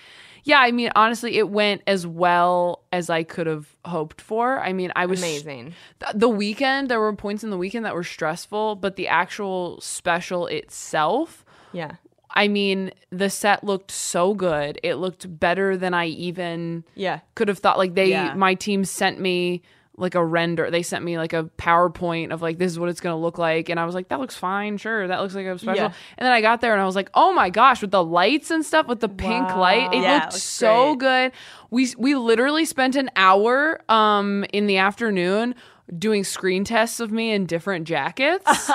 [0.47, 4.61] Yeah, I mean, honestly, it went as well as I could have hoped for.
[4.61, 5.73] I mean, I was Amazing.
[6.01, 9.81] th- the weekend there were points in the weekend that were stressful but the actual
[9.81, 11.93] special itself Yeah.
[12.35, 17.21] I mean the set looked so good it looked better than i even Yeah.
[17.35, 18.35] could have thought like they Yeah.
[18.35, 19.63] my team sent me
[19.97, 23.01] like a render they sent me like a powerpoint of like this is what it's
[23.01, 25.47] going to look like and i was like that looks fine sure that looks like
[25.47, 25.93] a special Yeah.
[26.19, 28.51] and then i got there and i was like oh my gosh with the lights
[28.51, 31.29] and stuff with the pink light it Yeah, looked looks so great.
[31.31, 31.33] good
[31.71, 35.55] we we literally spent an hour um in the afternoon
[35.99, 38.45] doing screen tests of me in different jackets.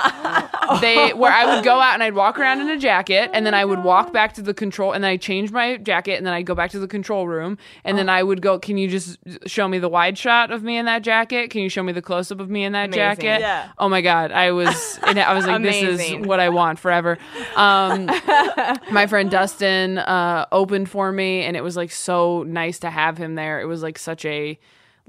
[0.80, 3.54] They where I would go out and I'd walk around in a jacket and then
[3.54, 6.32] I would walk back to the control and then I change my jacket and then
[6.32, 9.18] I'd go back to the control room and then I would go can you just
[9.46, 11.50] show me the wide shot of me in that jacket?
[11.50, 12.98] Can you show me the close up of me in that Amazing.
[13.00, 13.40] jacket?
[13.40, 13.68] Yeah.
[13.78, 17.18] oh my god I was I was like this is what I want forever.
[17.56, 18.06] Um
[18.92, 23.18] my friend Dustin uh opened for me and it was like so nice to have
[23.18, 23.60] him there.
[23.60, 24.56] It was like such a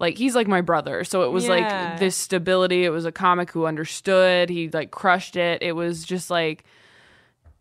[0.01, 1.05] like he's like my brother.
[1.05, 1.51] So it was Yeah.
[1.91, 2.83] like this stability.
[2.83, 4.49] It was a comic who understood.
[4.49, 5.61] He like crushed it.
[5.61, 6.65] It was just like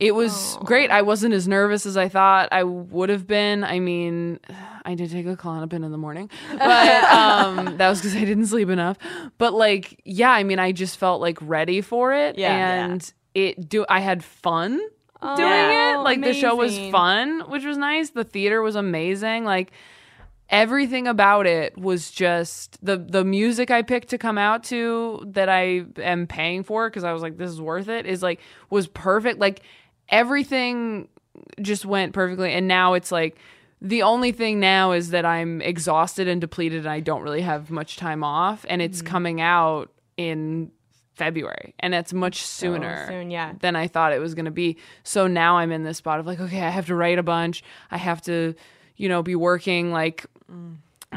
[0.01, 0.91] it was great.
[0.91, 3.63] I wasn't as nervous as i thought i would have been.
[3.63, 4.41] I mean
[4.87, 8.47] i did take a Klonopin in the morning but um that was because i didn't
[8.47, 8.97] sleep enough.
[9.39, 12.39] But like yeah i mean i just felt like ready for it.
[12.39, 12.85] Yeah.
[12.87, 14.71] and it do i had fun
[15.23, 15.97] doing Yeah.
[15.97, 16.03] it.
[16.03, 18.09] Like the show was fun which was nice.
[18.11, 19.45] The theater was amazing.
[19.45, 19.71] Like
[20.51, 25.49] everything about it was just the the music I picked to come out to that
[25.49, 28.89] I am paying for because I was like this is worth it is like was
[28.89, 29.63] perfect like
[30.09, 31.09] everything
[31.63, 33.39] just went perfectly and now it's like
[33.81, 37.71] the only thing now is that I'm exhausted and depleted and I don't really have
[37.71, 39.07] much time off and it's mm-hmm.
[39.07, 40.71] coming out in
[41.15, 43.53] February and it's much oh, sooner soon, yeah.
[43.61, 44.77] than I thought it was going to be.
[45.03, 47.63] So now I'm in this spot of like, okay, I have to write a bunch.
[47.91, 48.55] I have to,
[48.97, 50.27] you know, be working like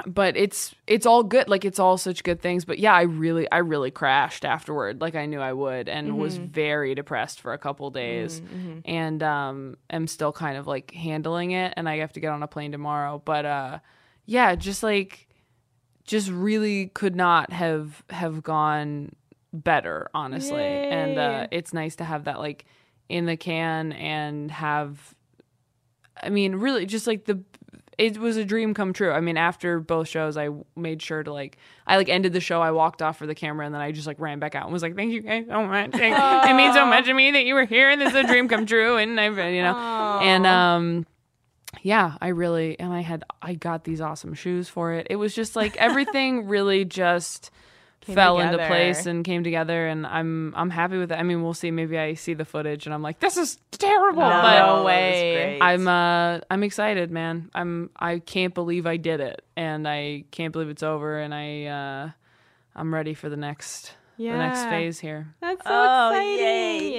[0.07, 1.47] but it's it's all good.
[1.47, 2.65] Like it's all such good things.
[2.65, 6.37] But yeah, I really I really crashed afterward like I knew I would and was
[6.37, 8.41] very depressed for a couple days.
[8.85, 12.41] And um am still kind of like handling it and I have to get on
[12.41, 13.21] a plane tomorrow.
[13.23, 13.79] But uh
[14.25, 15.27] yeah, just like
[16.05, 19.15] just really could not have have gone
[19.53, 22.65] better honestly and uh it's nice to have that like
[23.07, 25.13] in the can and have
[26.21, 27.39] i mean really just like the
[27.97, 29.11] it was a dream come true.
[29.11, 32.61] I mean after both shows i made sure to like i like ended the show
[32.61, 34.73] i walked off for the camera and then i just like ran back out and
[34.73, 35.91] was like thank you guys so much.
[35.91, 38.23] Thank- it means so much to me that you were here and this is a
[38.27, 40.19] dream come true and i've you know.
[40.21, 41.05] And um
[41.81, 45.07] yeah, I really and I had I got these awesome shoes for it.
[45.09, 47.49] It was just like everything really just
[48.05, 51.15] Came fell into place and came together and I'm I'm happy with it.
[51.15, 51.71] I mean, we'll see.
[51.71, 54.21] Maybe I see the footage and I'm like, this is terrible.
[54.23, 55.59] No, but it way.
[55.61, 57.49] I'm uh I'm excited, man.
[57.55, 61.65] I'm I can't believe I did it and I can't believe it's over and I
[61.65, 62.09] uh
[62.75, 64.33] I'm ready for the next yeah.
[64.33, 65.33] the next phase here.
[65.39, 66.37] That's so Oh, exciting!
[66.39, 66.91] yay.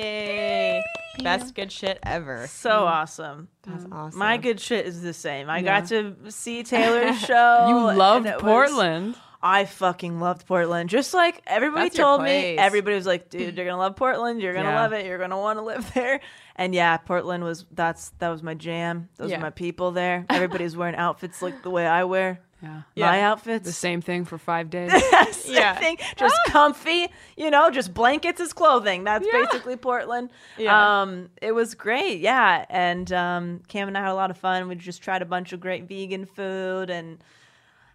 [0.78, 0.84] Yay!
[1.22, 2.46] Best good shit ever.
[2.48, 3.48] so awesome.
[3.62, 4.18] That's awesome.
[4.18, 5.48] My good shit is the same.
[5.48, 5.80] I Yeah.
[5.80, 7.66] got to see Taylor's show.
[7.68, 9.16] You and loved it was- Portland.
[9.47, 10.88] I fucking loved Portland.
[10.88, 14.40] Just like everybody That's told me, everybody was like, "Dude, you're gonna love Portland.
[14.40, 14.80] You're gonna Yeah.
[14.82, 15.05] love it.
[15.05, 16.20] You're gonna want to live there."
[16.57, 19.11] And yeah, Portland was that's that was my jam.
[19.18, 19.36] Those Yeah.
[19.36, 20.24] were my people there.
[20.30, 22.68] Everybody's wearing outfits like the way I wear Yeah.
[22.97, 23.30] my Yeah.
[23.32, 23.66] outfits.
[23.66, 24.90] The same thing for 5 days.
[25.47, 25.72] Yeah.
[25.72, 29.05] I think just comfy, you know, just blankets as clothing.
[29.05, 30.30] That's basically Portland.
[30.57, 31.03] Yeah.
[31.03, 32.64] Um, it was great, yeah.
[32.70, 34.68] And um, Cam and I had a lot of fun.
[34.68, 37.18] We just tried a bunch of great vegan food and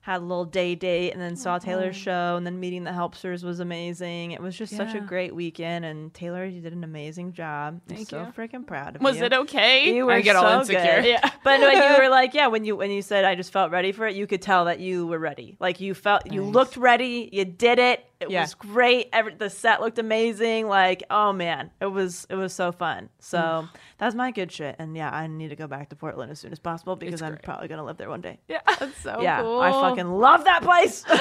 [0.09, 3.43] had a little day date, and then saw Taylor's show, and then meeting the Helpsters
[3.43, 4.31] was amazing.
[4.31, 7.79] It was just such a great weekend, and Taylor, you did an amazing job.
[7.87, 8.25] I'm Thank so you.
[8.35, 9.25] freaking proud of Was you.
[9.25, 9.93] it okay?
[9.93, 11.01] You were I get all so insecure.
[11.01, 11.05] good.
[11.05, 11.29] Yeah.
[11.43, 13.91] But when you were like, yeah, when you when you said I just felt ready
[13.91, 15.57] for it, you could tell that you were ready.
[15.59, 18.03] Like you felt you looked ready, you did it.
[18.19, 18.41] It Yeah.
[18.41, 19.07] was great.
[19.13, 20.67] Every, the set looked amazing.
[20.67, 23.09] Like, oh man, it was it was so fun.
[23.19, 23.69] So Mm.
[23.97, 24.75] that's my good shit.
[24.77, 27.37] And yeah, I need to go back to Portland as soon as possible because I'm
[27.37, 28.39] probably gonna live there one day.
[28.49, 29.61] Yeah, that's so yeah, cool.
[29.61, 31.05] I fucking love that place.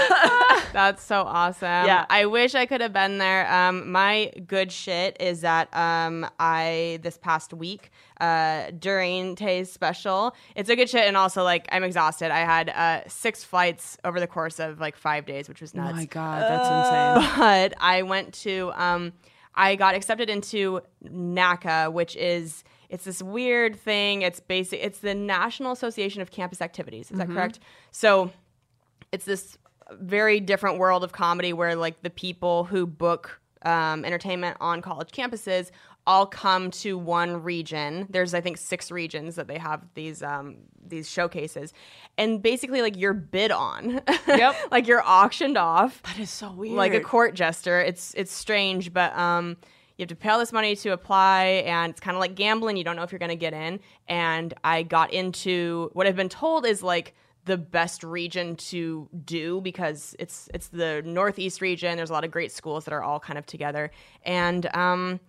[0.73, 1.87] That's so awesome.
[1.87, 2.05] Yeah.
[2.11, 3.51] I wish I could have been there.
[3.51, 7.91] Um, my good shit is that um, I this past week
[8.21, 12.31] uh, during Tay's special, it's a good shit, and also like I'm exhausted.
[12.31, 15.93] I had uh, six flights over the course of like five days, which was nuts.
[15.93, 17.39] Oh my god, that's insane.
[17.39, 19.13] but I went to um
[19.55, 24.23] I got accepted into NACA, which is it's this weird thing.
[24.23, 27.11] It's basic it's the National Association of Campus Activities.
[27.11, 27.61] Is that correct?
[27.91, 28.33] So
[29.13, 29.59] it's this
[29.93, 35.11] very different world of comedy where like the people who book um, entertainment on college
[35.11, 35.71] campuses
[36.09, 38.07] all come to one region.
[38.09, 41.75] There's I think six regions that they have these um, these showcases,
[42.17, 44.01] and basically like you're bid on.
[44.27, 44.57] Yep.
[44.71, 46.75] like you're auctioned off that is so weird.
[46.77, 47.81] like a court jester.
[47.81, 49.57] It's it's strange, but um,
[49.97, 52.77] you have to pay all this money to apply, and it's kind of like gambling.
[52.77, 53.81] You don't know if you're going to get in.
[54.09, 57.15] And I got into what I've been told is like
[57.47, 61.97] the best region to do because it's it's the northeast region.
[61.97, 63.91] There's a lot of great schools that are all kind of together,
[64.23, 65.21] and um,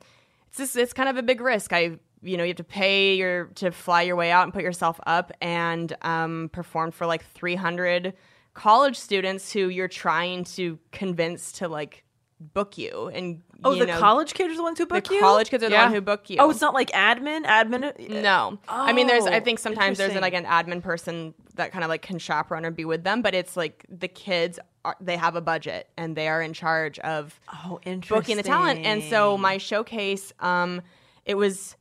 [0.50, 1.72] it's just it's kind of a big risk.
[1.74, 4.64] I you know you have to pay your to fly your way out and put
[4.64, 8.14] yourself up and um, perform for like 300
[8.54, 12.04] college students who you're trying to convince to like
[12.40, 15.12] book you and oh, you the know, college kids are the ones who the book
[15.12, 15.20] you.
[15.20, 15.84] college kids are the Yeah.
[15.86, 16.38] one who book you.
[16.40, 17.46] Oh, it's not like admin.
[17.46, 18.22] Admin.
[18.22, 18.58] no.
[18.70, 19.26] I mean, there's.
[19.26, 20.46] I Oh, think sometimes there's interesting.
[20.46, 23.36] like an admin person that kind of like can chaperone or be with them, but
[23.36, 24.60] it's like the kids.
[24.86, 28.18] Are, they have a budget and they are in charge of Oh, interesting.
[28.18, 28.86] booking the talent.
[28.86, 30.82] And so my showcase, um,
[31.26, 31.76] it was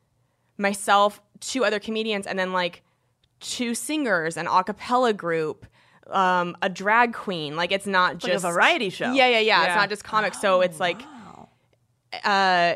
[0.57, 2.83] myself, two other comedians, and then like
[3.39, 5.65] two singers, an a cappella group,
[6.11, 7.57] um, a drag queen.
[7.57, 9.13] Like it's not like a just variety show.
[9.13, 9.67] Yeah, yeah, yeah.
[9.67, 10.41] It's not just comics.
[10.41, 11.01] so it's like,
[12.25, 12.75] uh,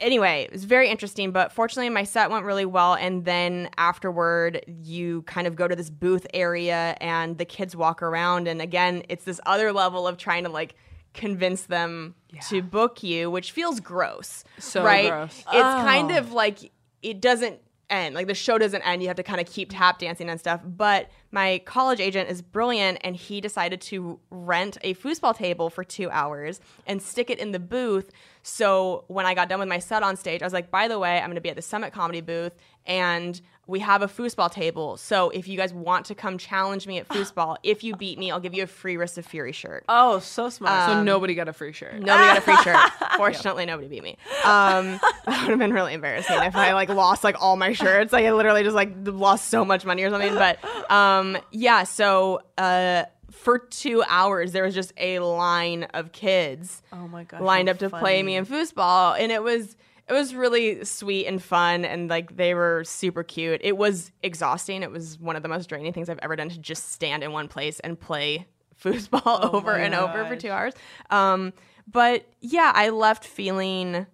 [0.00, 1.30] anyway, it was very interesting.
[1.30, 2.94] But fortunately, my set went really well.
[2.94, 8.02] And then afterward, you kind of go to this booth area, and the kids walk
[8.02, 8.48] around.
[8.48, 10.74] And again, it's this other level of trying to like
[11.14, 12.14] convince them
[12.48, 14.44] to book you, which feels gross.
[14.58, 15.10] So right?
[15.10, 15.38] gross.
[15.38, 16.72] It's kind of like
[17.02, 17.60] it doesn't
[17.90, 18.14] end.
[18.14, 19.02] Like the show doesn't end.
[19.02, 20.60] You have to kind of keep tap dancing and stuff.
[20.64, 25.82] But my college agent is brilliant and he decided to rent a foosball table for
[25.82, 28.10] two hours and stick it in the booth.
[28.42, 30.98] So when I got done with my set on stage, I was like, by the
[30.98, 32.54] way, I'm going to be at the Summit Comedy booth
[32.86, 34.96] and we have a foosball table.
[34.96, 38.30] So if you guys want to come challenge me at foosball, if you beat me,
[38.30, 39.84] I'll give you a free Wrist of Fury shirt.
[39.88, 40.90] Oh, so smart.
[40.90, 41.94] so nobody got a free shirt.
[41.94, 42.76] Nobody got a free shirt.
[43.16, 44.16] Fortunately, nobody beat me.
[44.44, 48.12] Um, that would have been really embarrassing if I like lost like all my shirts.
[48.12, 50.34] Like I literally just like lost so much money or something.
[50.34, 50.58] But
[50.90, 57.08] um, yeah, so uh, for two hours there was just a line of kids oh
[57.08, 57.40] my god.
[57.40, 59.76] lined up to play me in foosball, and it was
[60.08, 63.60] it was really sweet and fun, and like they were super cute.
[63.64, 64.82] It was exhausting.
[64.82, 67.32] It was one of the most draining things I've ever done to just stand in
[67.32, 68.46] one place and play
[68.82, 70.74] foosball over and over for two hours.
[71.10, 71.52] Um,
[71.90, 74.06] but yeah, I left feeling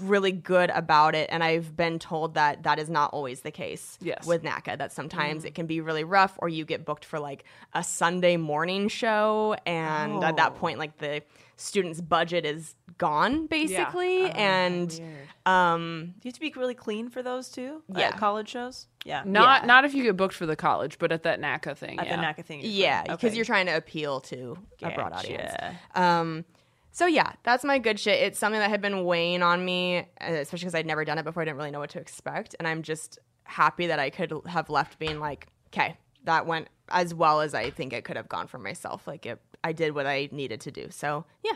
[0.00, 3.98] really good about it and I've been told that that is not always the case
[4.00, 4.26] Yes.
[4.26, 4.92] with NACA that Mm.
[4.92, 8.88] sometimes it can be really rough or you get booked for like a Sunday morning
[8.88, 10.58] show and at that Oh.
[10.58, 11.22] point like the
[11.56, 15.00] student's budget is gone basically Oh, and
[15.46, 17.82] um Do you have to be really clean for those too?
[17.88, 18.08] Yeah.
[18.08, 18.88] At college shows?
[19.04, 19.22] Yeah.
[19.24, 19.66] Not Yeah.
[19.66, 21.98] not if you get booked for the college, but at that NACA thing.
[22.00, 22.16] At yeah.
[22.16, 22.60] the NACA thing.
[22.64, 23.36] yeah because Okay.
[23.36, 25.52] you're trying to appeal to a broad audience
[25.94, 26.44] Um,
[26.92, 28.20] so yeah, that's my good shit.
[28.22, 31.24] It's something that had been weighing on me, uh, especially because I'd never done it
[31.24, 31.42] before.
[31.42, 34.70] I didn't really know what to expect, and I'm just happy that I could have
[34.70, 38.46] left being like, okay, that went as well as I think it could have gone
[38.46, 39.06] for myself.
[39.06, 40.88] Like it, I did what I needed to do.
[40.90, 41.52] So yeah,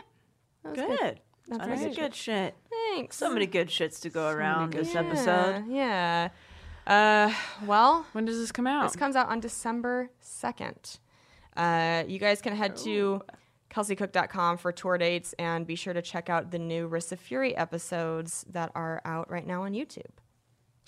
[0.63, 0.99] that was Good.
[0.99, 1.19] good.
[1.47, 1.95] That's That's a right.
[1.95, 2.55] good shit.
[2.69, 3.15] Thanks.
[3.17, 4.97] So many good shits to go around this shit.
[4.97, 5.65] episode.
[5.69, 6.29] Yeah.
[6.87, 7.31] Uh,
[7.65, 8.83] well, When does this come out?
[8.83, 10.99] This comes out on December 2nd.
[11.55, 13.21] Uh, you guys can head to
[13.75, 17.55] kelseycook.com for tour dates and be sure to check out the new Wrists of Fury
[17.55, 20.03] episodes that are out right now on YouTube.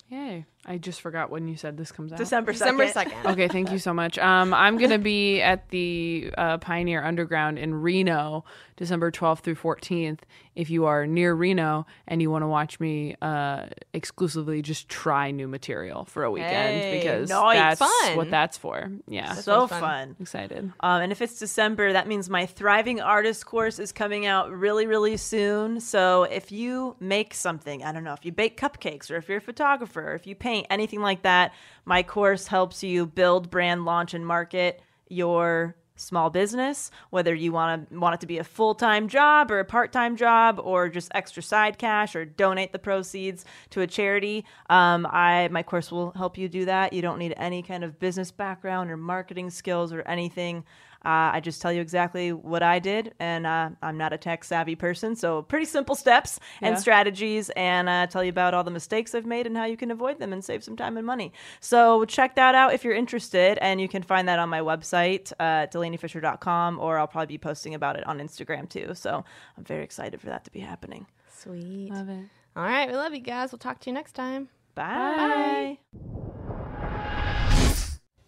[0.08, 0.46] Yay.
[0.70, 2.18] I just forgot when you said this comes out.
[2.18, 2.58] December 2nd.
[2.58, 3.32] December 2nd.
[3.32, 4.18] Okay, thank you so much.
[4.18, 8.44] Um, I'm going to be at the uh, Pioneer Underground in Reno,
[8.76, 10.18] December 12th through 14th.
[10.54, 15.30] If you are near Reno and you want to watch me uh, exclusively just try
[15.30, 17.78] new material for a weekend Hey, because nice.
[17.78, 18.16] that's Fun.
[18.16, 18.90] what that's for.
[19.06, 19.34] Yeah.
[19.34, 19.80] So fun.
[19.80, 20.16] fun.
[20.20, 20.72] excited.
[20.80, 24.86] Um, and if it's December, that means my Thriving Artist course is coming out really,
[24.86, 25.80] really soon.
[25.80, 29.38] So if you make something, I don't know, if you bake cupcakes or if you're
[29.38, 31.52] a photographer, or if you paint, anything like that,
[31.84, 37.90] my course helps you build, brand, launch, and market your small business whether you want
[37.90, 41.42] to want it to be a full-time job or a part-time job or just extra
[41.42, 44.44] side cash or donate the proceeds to a charity.
[44.70, 46.92] Um, i my course will help you do that.
[46.92, 50.64] You don't need any kind of business background or marketing skills or anything
[51.04, 54.44] uh, I just tell you exactly what I did, and uh, I'm not a tech
[54.44, 56.80] savvy person, so pretty simple steps and Yeah.
[56.80, 59.90] strategies, and uh, tell you about all the mistakes I've made and how you can
[59.90, 61.32] avoid them and save some time and money.
[61.60, 65.32] So check that out if you're interested, and you can find that on my website,
[65.38, 68.94] uh, DelanieFischer.com, or I'll probably be posting about it on Instagram too.
[68.94, 69.24] So
[69.56, 71.06] I'm very excited for that to be happening.
[71.30, 71.90] Sweet.
[71.92, 72.24] Love it.
[72.56, 73.52] All right, we love you guys.
[73.52, 74.48] We'll talk to you next time.
[74.74, 75.78] Bye.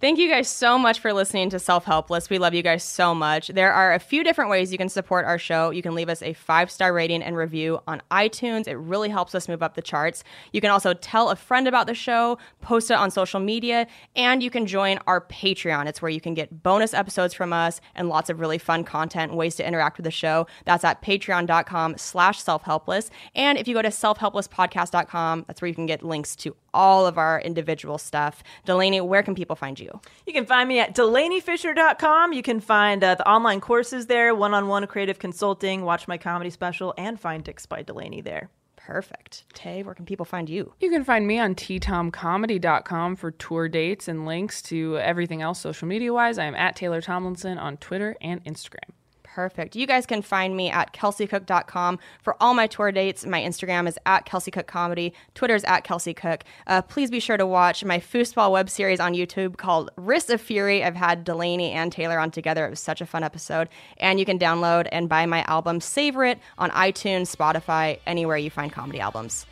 [0.01, 2.31] Thank you guys so much for listening to Self Helpless.
[2.31, 3.49] We love you guys so much.
[3.49, 5.69] There are a few different ways you can support our show.
[5.69, 8.67] You can leave us a five star rating and review on iTunes.
[8.67, 10.25] It really helps us move up the charts.
[10.55, 13.87] You can also tell a friend about the show, post it on social media,
[14.17, 15.87] and you can join our Patreon.
[15.87, 19.35] It's where you can get bonus episodes from us and lots of really fun content
[19.35, 20.47] ways to interact with the show.
[20.65, 23.11] That's at patreon.com slash self-helpless.
[23.35, 27.19] And if you go to selfhelplesspodcast.com, that's where you can get links to all of
[27.19, 28.43] our individual stuff.
[28.67, 30.01] Delanie, where can people find you?
[30.27, 32.33] You can find me at DelanieFischer.com.
[32.33, 36.19] You can find uh, the online courses there, one on one creative consulting, watch my
[36.19, 38.51] comedy special, and find Dicks by Delanie there.
[38.77, 39.45] Perfect.
[39.53, 40.73] Tay, where can people find you?
[40.81, 45.87] You can find me on ttomcomedy.com for tour dates and links to everything else social
[45.87, 46.39] media wise.
[46.39, 48.91] I am at Taylor Tomlinson on Twitter and Instagram.
[49.35, 49.77] Perfect.
[49.77, 53.25] You guys can find me at kelseycook.com for all my tour dates.
[53.25, 54.53] My Instagram is at kelseycookcomedy.
[54.53, 55.15] Cook Comedy.
[55.35, 56.43] Twitter is at kelseycook.
[56.67, 60.41] Uh, please be sure to watch my foosball web series on YouTube called Wrists of
[60.41, 60.83] Fury.
[60.83, 62.67] I've had Delanie and Taylor on together.
[62.67, 63.69] It was such a fun episode.
[63.99, 68.51] And you can download and buy my album Savor It on iTunes, Spotify, anywhere you
[68.51, 69.47] find comedy albums.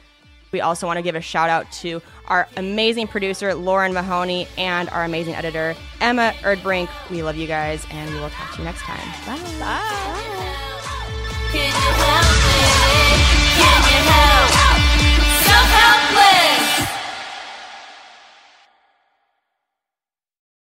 [0.53, 4.89] We also want to give a shout out to our amazing producer, Lauren Mahoney, and
[4.91, 6.89] our amazing editor, Emma Erdbrink.
[7.11, 8.99] We love you guys, and we will talk to you next time.
[9.27, 9.39] Bye.
[9.59, 10.25] Bye.
[11.53, 12.05] Bye.